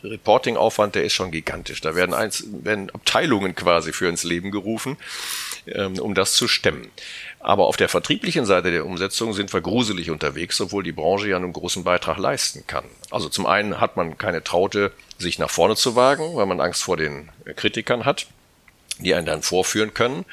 [0.02, 1.80] Reporting-Aufwand, der ist schon gigantisch.
[1.80, 4.96] Da werden, eins, werden Abteilungen quasi für ins Leben gerufen,
[5.66, 6.90] ähm, um das zu stemmen.
[7.38, 11.36] Aber auf der vertrieblichen Seite der Umsetzung sind wir gruselig unterwegs, obwohl die Branche ja
[11.36, 12.84] einen großen Beitrag leisten kann.
[13.12, 16.82] Also zum einen hat man keine Traute, sich nach vorne zu wagen, weil man Angst
[16.82, 18.26] vor den Kritikern hat,
[19.00, 20.24] die einen dann vorführen können.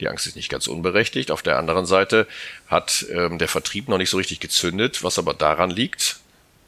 [0.00, 1.30] Die Angst ist nicht ganz unberechtigt.
[1.30, 2.26] Auf der anderen Seite
[2.66, 6.20] hat ähm, der Vertrieb noch nicht so richtig gezündet, was aber daran liegt,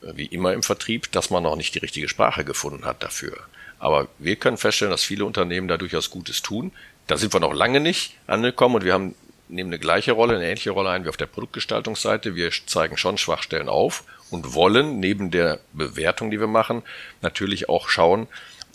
[0.02, 3.36] äh, wie immer im Vertrieb, dass man noch nicht die richtige Sprache gefunden hat dafür.
[3.78, 6.72] Aber wir können feststellen, dass viele Unternehmen da durchaus Gutes tun.
[7.06, 9.14] Da sind wir noch lange nicht angekommen und wir haben
[9.48, 12.34] nehmen eine gleiche Rolle, eine ähnliche Rolle ein wie auf der Produktgestaltungsseite.
[12.34, 16.82] Wir zeigen schon Schwachstellen auf und wollen neben der Bewertung, die wir machen,
[17.22, 18.26] natürlich auch schauen,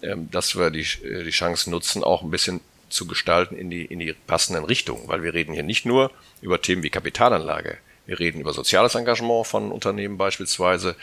[0.02, 3.86] ähm, dass wir die, äh, die Chance nutzen, auch ein bisschen zu gestalten in die,
[3.86, 5.08] in die passenden Richtungen.
[5.08, 7.78] Weil wir reden hier nicht nur über Themen wie Kapitalanlage.
[8.06, 10.96] Wir reden über soziales Engagement von Unternehmen beispielsweise.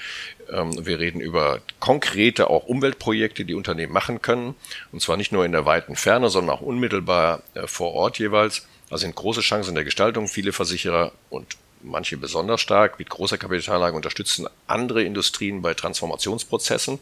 [0.51, 4.57] Ähm, wir reden über konkrete auch Umweltprojekte, die Unternehmen machen können.
[4.91, 8.67] Und zwar nicht nur in der weiten Ferne, sondern auch unmittelbar äh, vor Ort jeweils.
[8.91, 10.29] Also sind große Chancen in der Gestaltung.
[10.29, 16.99] Viele Versicherer und manche besonders stark mit großer Kapitalanlage unterstützen andere Industrien bei Transformationsprozessen.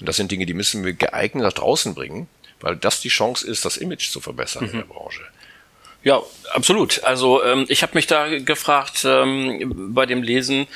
[0.00, 2.28] Und das sind Dinge, die müssen wir geeignet nach draußen bringen,
[2.60, 4.70] weil das die Chance ist, das Image zu verbessern mhm.
[4.70, 5.22] in der Branche.
[6.02, 7.02] Ja, absolut.
[7.04, 10.66] Also ähm, ich habe mich da gefragt ähm, bei dem Lesen,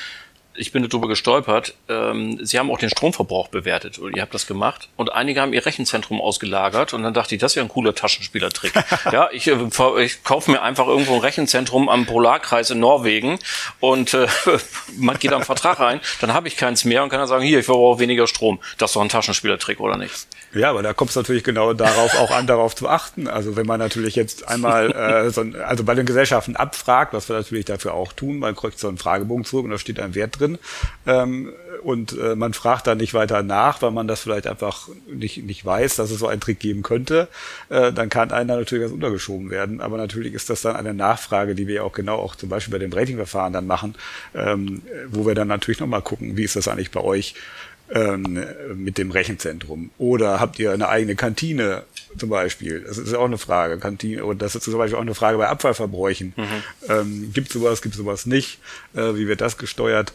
[0.59, 1.73] ich bin darüber gestolpert.
[1.87, 4.89] Ähm, Sie haben auch den Stromverbrauch bewertet und ihr habt das gemacht.
[4.97, 8.73] Und einige haben ihr Rechenzentrum ausgelagert und dann dachte ich, das wäre ein cooler Taschenspielertrick.
[9.11, 9.57] ja, ich, äh,
[10.03, 13.39] ich kaufe mir einfach irgendwo ein Rechenzentrum am Polarkreis in Norwegen
[13.79, 14.27] und äh,
[14.97, 17.59] man geht am Vertrag rein, dann habe ich keins mehr und kann dann sagen, hier,
[17.59, 18.59] ich verbrauche weniger Strom.
[18.77, 20.27] Das ist doch ein Taschenspielertrick, oder nicht?
[20.53, 23.27] Ja, aber da kommt es natürlich genau darauf auch an, darauf zu achten.
[23.27, 24.91] Also wenn man natürlich jetzt einmal,
[25.25, 28.55] äh, so ein, also bei den Gesellschaften abfragt, was wir natürlich dafür auch tun, man
[28.55, 30.48] kriegt so einen Fragebogen zurück und da steht ein Wert drin.
[31.05, 35.43] Ähm, und äh, man fragt da nicht weiter nach, weil man das vielleicht einfach nicht,
[35.43, 37.27] nicht weiß, dass es so einen Trick geben könnte,
[37.69, 39.81] äh, dann kann einer natürlich was untergeschoben werden.
[39.81, 42.79] Aber natürlich ist das dann eine Nachfrage, die wir auch genau auch zum Beispiel bei
[42.79, 43.95] dem Ratingverfahren dann machen,
[44.35, 47.35] ähm, wo wir dann natürlich nochmal gucken, wie ist das eigentlich bei euch?
[47.91, 49.91] ähm, mit dem Rechenzentrum?
[49.97, 51.83] Oder habt ihr eine eigene Kantine
[52.17, 52.81] zum Beispiel?
[52.81, 53.77] Das ist auch eine Frage.
[53.77, 56.33] Kantine, und das ist zum Beispiel auch eine Frage bei Abfallverbräuchen.
[56.35, 56.63] Mhm.
[56.87, 58.59] Ähm, gibt sowas, gibt sowas nicht?
[58.93, 60.13] Äh, wie wird das gesteuert?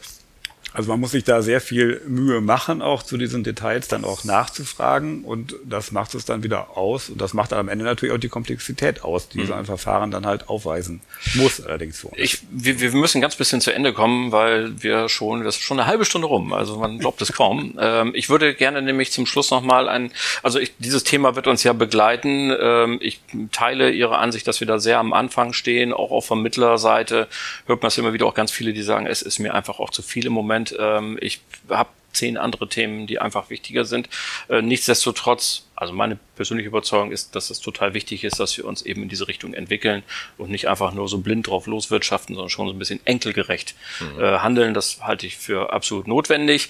[0.75, 4.25] Also man muss sich da sehr viel Mühe machen, auch zu diesen Details dann auch
[4.25, 8.13] nachzufragen und das macht es dann wieder aus und das macht dann am Ende natürlich
[8.13, 9.47] auch die Komplexität aus, die mhm.
[9.47, 10.99] so ein Verfahren dann halt aufweisen
[11.35, 12.11] muss allerdings vor.
[12.17, 15.79] Ich, wir, wir müssen ganz bisschen zu Ende kommen, weil wir schon, das ist schon
[15.79, 17.73] eine halbe Stunde rum, also man glaubt es kaum.
[17.85, 20.11] Ähm, ich würde gerne nämlich zum Schluss nochmal ein,
[20.41, 22.55] also ich, dieses Thema wird uns ja begleiten.
[22.57, 23.19] Ähm, ich
[23.51, 27.27] teile Ihre Ansicht, dass wir da sehr am Anfang stehen, auch auf Vermittlerseite
[27.67, 29.89] hört man es immer wieder auch ganz viele, die sagen, es ist mir einfach auch
[29.89, 34.07] zu viel im Moment und ähm, ich habe zehn andere Themen, die einfach wichtiger sind.
[34.47, 38.81] Äh, nichtsdestotrotz, also meine persönliche Überzeugung ist, dass es total wichtig ist, dass wir uns
[38.83, 40.01] eben in diese Richtung entwickeln
[40.37, 44.23] und nicht einfach nur so blind drauf loswirtschaften, sondern schon so ein bisschen enkelgerecht mhm.
[44.23, 44.73] äh, handeln.
[44.73, 46.69] Das halte ich für absolut notwendig.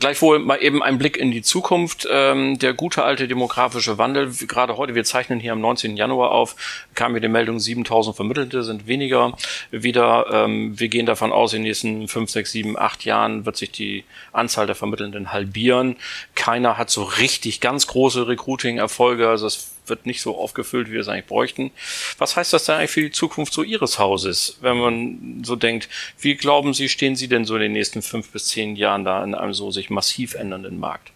[0.00, 2.08] Gleichwohl mal eben ein Blick in die Zukunft.
[2.10, 5.96] Ähm, der gute alte demografische Wandel, gerade heute, wir zeichnen hier am 19.
[5.96, 6.56] Januar auf,
[6.94, 9.36] kam mir die Meldung, 7000 Vermittelte sind weniger
[9.70, 10.26] wieder.
[10.32, 13.70] Ähm, wir gehen davon aus, in den nächsten 5, 6, 7, 8 Jahren wird sich
[13.70, 15.96] die Anzahl der Vermittelnden halbieren.
[16.34, 19.28] Keiner hat so richtig ganz große Recruiting-Erfolge.
[19.28, 21.70] Also es wird nicht so aufgefüllt, wie wir es eigentlich bräuchten.
[22.18, 25.88] Was heißt das denn eigentlich für die Zukunft so Ihres Hauses, wenn man so denkt,
[26.18, 29.22] wie glauben Sie, stehen Sie denn so in den nächsten fünf bis zehn Jahren da
[29.22, 31.10] in einem so sich massiv ändernden Markt?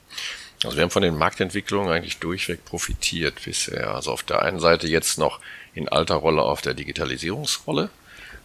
[0.65, 3.95] Also wir haben von den Marktentwicklungen eigentlich durchweg profitiert bisher.
[3.95, 5.41] Also auf der einen Seite jetzt noch
[5.75, 7.91] in alter Rolle auf der Digitalisierungsrolle,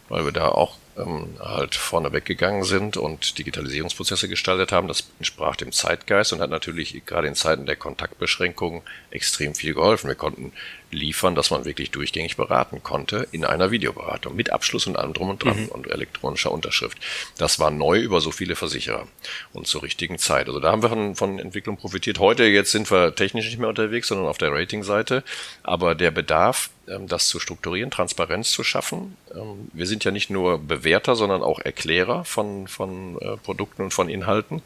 [0.08, 4.88] weil wir da auch ähm, halt vorne weggegangen sind und Digitalisierungsprozesse gestaltet haben.
[4.88, 10.08] Das entsprach dem Zeitgeist und hat natürlich gerade in Zeiten der Kontaktbeschränkungen extrem viel geholfen.
[10.08, 10.52] Wir konnten
[10.94, 15.30] liefern, dass man wirklich durchgängig beraten konnte in einer Videoberatung mit Abschluss und allem drum
[15.30, 15.68] und dran mhm.
[15.68, 16.98] und elektronischer Unterschrift.
[17.38, 19.06] Das war neu über so viele Versicherer
[19.52, 20.46] und zur richtigen Zeit.
[20.46, 22.18] Also da haben wir von, von Entwicklung profitiert.
[22.18, 25.24] Heute jetzt sind wir technisch nicht mehr unterwegs, sondern auf der Ratingseite.
[25.62, 29.16] Aber der Bedarf, ähm, das zu strukturieren, Transparenz zu schaffen.
[29.34, 33.94] Ähm, wir sind ja nicht nur Bewerter, sondern auch Erklärer von, von äh, Produkten und
[33.94, 34.62] von Inhalten.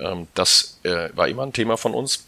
[0.00, 2.26] Ähm, das äh, war immer ein Thema von uns.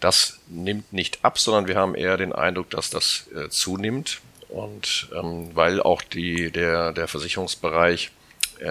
[0.00, 4.20] Das nimmt nicht ab, sondern wir haben eher den Eindruck, dass das äh, zunimmt.
[4.48, 8.10] Und weil auch die, der, der Versicherungsbereich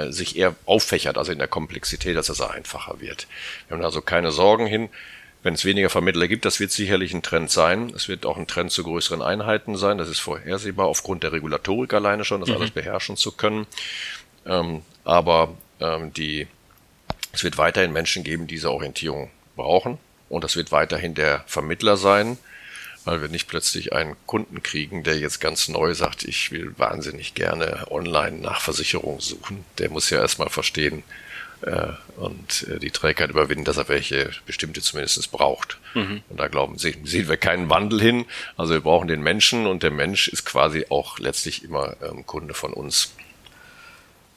[0.10, 3.28] sich eher auffächert, also in der Komplexität, dass es einfacher wird.
[3.68, 4.90] Wir haben also keine Sorgen hin
[5.48, 7.92] wenn es weniger Vermittler gibt, das wird sicherlich ein Trend sein.
[7.96, 9.98] Es wird auch ein Trend zu größeren Einheiten sein.
[9.98, 12.56] Das ist vorhersehbar aufgrund der Regulatorik alleine schon, das mhm.
[12.56, 13.68] alles beherrschen zu können.
[14.46, 16.48] Ähm, aber ähm, die,
[17.32, 20.00] es wird weiterhin Menschen geben, die diese Orientierung brauchen.
[20.30, 22.38] Und das wird weiterhin der Vermittler sein,
[23.06, 27.34] weil wir nicht plötzlich einen Kunden kriegen, der jetzt ganz neu sagt, ich will wahnsinnig
[27.34, 29.64] gerne online nach Versicherung suchen.
[29.78, 31.04] Der muss ja erstmal verstehen,
[31.62, 31.88] äh,
[32.18, 35.78] und äh, die Trägheit überwinden, dass er welche bestimmte zumindest braucht.
[35.96, 36.22] Mhm.
[36.30, 38.26] Und da glauben sie, sehen wir keinen Wandel hin.
[38.58, 42.54] Also wir brauchen den Menschen und der Mensch ist quasi auch letztlich immer ähm, Kunde
[42.54, 43.14] von uns.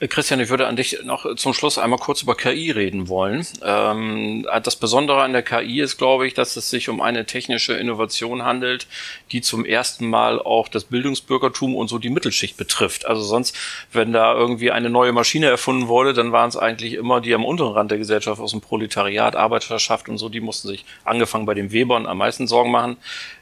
[0.07, 3.45] Christian, ich würde an dich noch zum Schluss einmal kurz über KI reden wollen.
[3.63, 7.73] Ähm, das Besondere an der KI ist, glaube ich, dass es sich um eine technische
[7.73, 8.87] Innovation handelt,
[9.31, 13.05] die zum ersten Mal auch das Bildungsbürgertum und so die Mittelschicht betrifft.
[13.05, 13.55] Also sonst,
[13.91, 17.45] wenn da irgendwie eine neue Maschine erfunden wurde, dann waren es eigentlich immer die am
[17.45, 21.53] unteren Rand der Gesellschaft aus dem Proletariat, Arbeiterschaft und so, die mussten sich angefangen bei
[21.53, 22.97] den Webern am meisten Sorgen machen.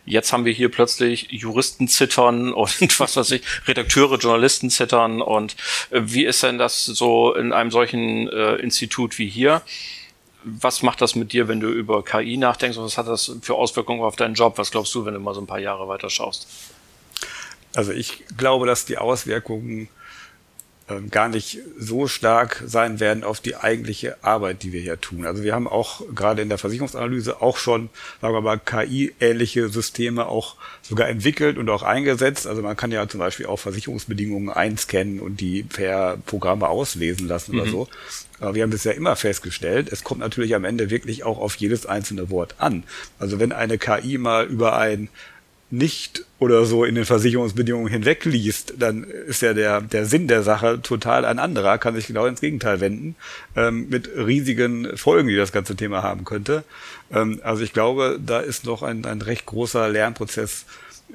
[0.06, 5.56] Jetzt haben wir hier plötzlich Juristen zittern und was weiß ich, Redakteure, Journalisten zittern und
[5.92, 9.62] äh, wie ist denn das so in einem solchen äh, Institut wie hier?
[10.44, 13.56] Was macht das mit dir, wenn du über KI nachdenkst und was hat das für
[13.56, 14.58] Auswirkungen auf deinen Job?
[14.58, 16.48] Was glaubst du, wenn du mal so ein paar Jahre weiter schaust?
[17.76, 19.90] Also ich glaube, dass die Auswirkungen
[20.90, 25.26] ähm, gar nicht so stark sein werden auf die eigentliche Arbeit, die wir hier tun.
[25.26, 27.90] Also wir haben auch gerade in der Versicherungsanalyse auch schon,
[28.22, 32.48] sagen wir mal, KI-ähnliche Systeme auch sogar entwickelt und auch eingesetzt.
[32.48, 37.54] Also man kann ja zum Beispiel auch Versicherungsbedingungen einscannen und die per Programme auslesen lassen
[37.54, 37.62] mhm.
[37.62, 37.88] oder so.
[38.40, 41.86] Aber wir haben bisher immer festgestellt, es kommt natürlich am Ende wirklich auch auf jedes
[41.86, 42.84] einzelne Wort an.
[43.20, 45.10] Also wenn eine KI mal über ein
[45.72, 50.82] nicht oder so in den Versicherungsbedingungen hinwegliest, dann ist ja der, der Sinn der Sache
[50.82, 53.16] total ein anderer, kann sich genau ins Gegenteil wenden,
[53.56, 56.64] ähm, mit riesigen Folgen, die das ganze Thema haben könnte.
[57.12, 60.66] Ähm, also ich glaube, da ist noch ein, ein recht großer Lernprozess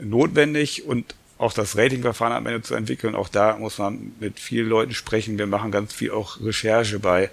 [0.00, 3.14] notwendig und auch das Ratingverfahren am Ende zu entwickeln.
[3.14, 5.36] Auch da muss man mit vielen Leuten sprechen.
[5.36, 7.30] Wir machen ganz viel auch Recherche bei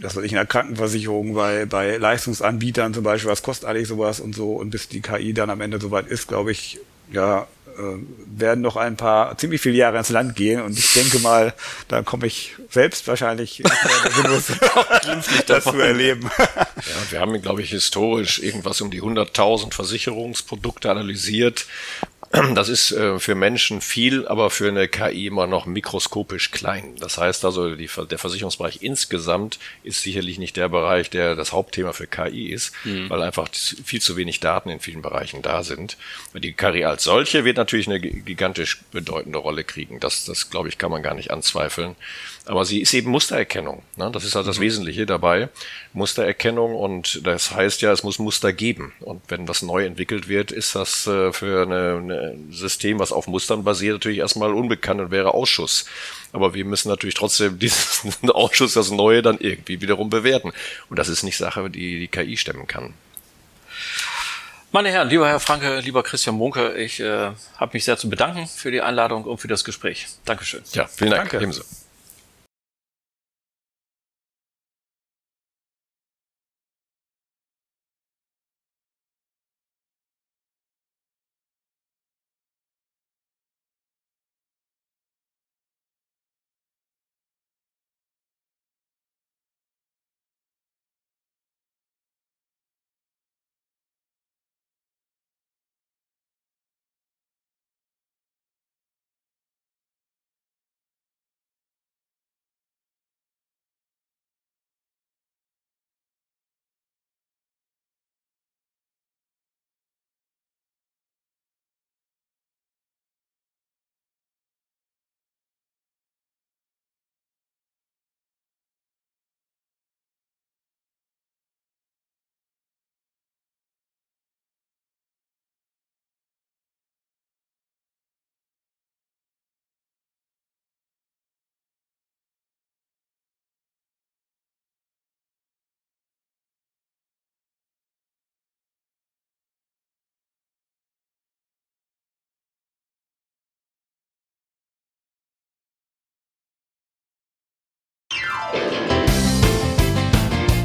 [0.00, 4.20] das weiß ich, in der Krankenversicherung, bei, bei Leistungsanbietern zum Beispiel, was kostet eigentlich sowas
[4.20, 4.54] und so.
[4.54, 6.80] Und bis die KI dann am Ende soweit ist, glaube ich,
[7.12, 7.96] ja, äh,
[8.38, 10.62] werden noch ein paar, ziemlich viele Jahre ins Land gehen.
[10.62, 11.54] Und ich denke mal,
[11.88, 14.46] da komme ich selbst wahrscheinlich in der Genuss,
[15.46, 16.30] das zu erleben.
[16.38, 21.66] Ja, wir haben, glaube ich, historisch irgendwas um die 100.000 Versicherungsprodukte analysiert
[22.54, 26.96] das ist äh, für Menschen viel, aber für eine KI immer noch mikroskopisch klein.
[26.98, 31.92] Das heißt also, die, der Versicherungsbereich insgesamt ist sicherlich nicht der Bereich, der das Hauptthema
[31.92, 33.08] für KI ist, mhm.
[33.08, 35.96] weil einfach viel zu wenig Daten in vielen Bereichen da sind.
[36.34, 40.00] Die KI als solche wird natürlich eine gigantisch bedeutende Rolle kriegen.
[40.00, 41.94] Das, das glaube ich, kann man gar nicht anzweifeln.
[42.46, 43.82] Aber sie ist eben Mustererkennung.
[43.96, 44.10] Ne?
[44.12, 44.64] Das ist halt das mhm.
[44.64, 45.48] Wesentliche dabei.
[45.92, 48.92] Mustererkennung und das heißt ja, es muss Muster geben.
[49.00, 53.26] Und wenn was neu entwickelt wird, ist das äh, für eine, eine System, was auf
[53.26, 55.86] Mustern basiert, natürlich erstmal unbekannt und wäre Ausschuss.
[56.32, 60.52] Aber wir müssen natürlich trotzdem diesen Ausschuss, das Neue, dann irgendwie wiederum bewerten.
[60.90, 62.94] Und das ist nicht Sache, die die KI stemmen kann.
[64.72, 68.48] Meine Herren, lieber Herr Franke, lieber Christian Munke, ich äh, habe mich sehr zu bedanken
[68.48, 70.08] für die Einladung und für das Gespräch.
[70.24, 70.62] Dankeschön.
[70.72, 71.30] Ja, vielen Dank.
[71.30, 71.44] Danke.
[71.44, 71.62] Ebenso.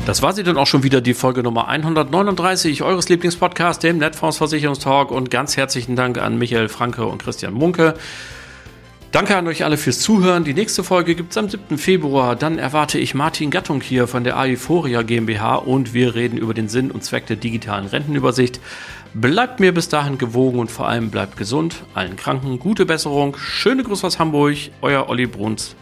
[0.10, 4.38] Das war sie dann auch schon wieder, die Folge Nummer 139 eures Lieblingspodcasts, dem Netfonds
[4.38, 5.12] Versicherungstalk.
[5.12, 7.94] Und ganz herzlichen Dank an Michael Franke und Christian Munke.
[9.12, 10.46] Danke an euch alle fürs Zuhören.
[10.46, 11.78] Die nächste Folge gibt es am 7.
[11.78, 12.36] Februar.
[12.36, 16.70] Dann erwarte ich Martin Gattung hier von der Aiforia GmbH und wir reden über den
[16.70, 18.60] Sinn und Zweck der digitalen Rentenübersicht.
[19.14, 21.84] Bleibt mir bis dahin gewogen und vor allem bleibt gesund.
[21.94, 23.38] Allen Kranken gute Besserung.
[23.38, 24.58] Schöne Grüße aus Hamburg.
[24.82, 25.76] Euer Olli Bruns.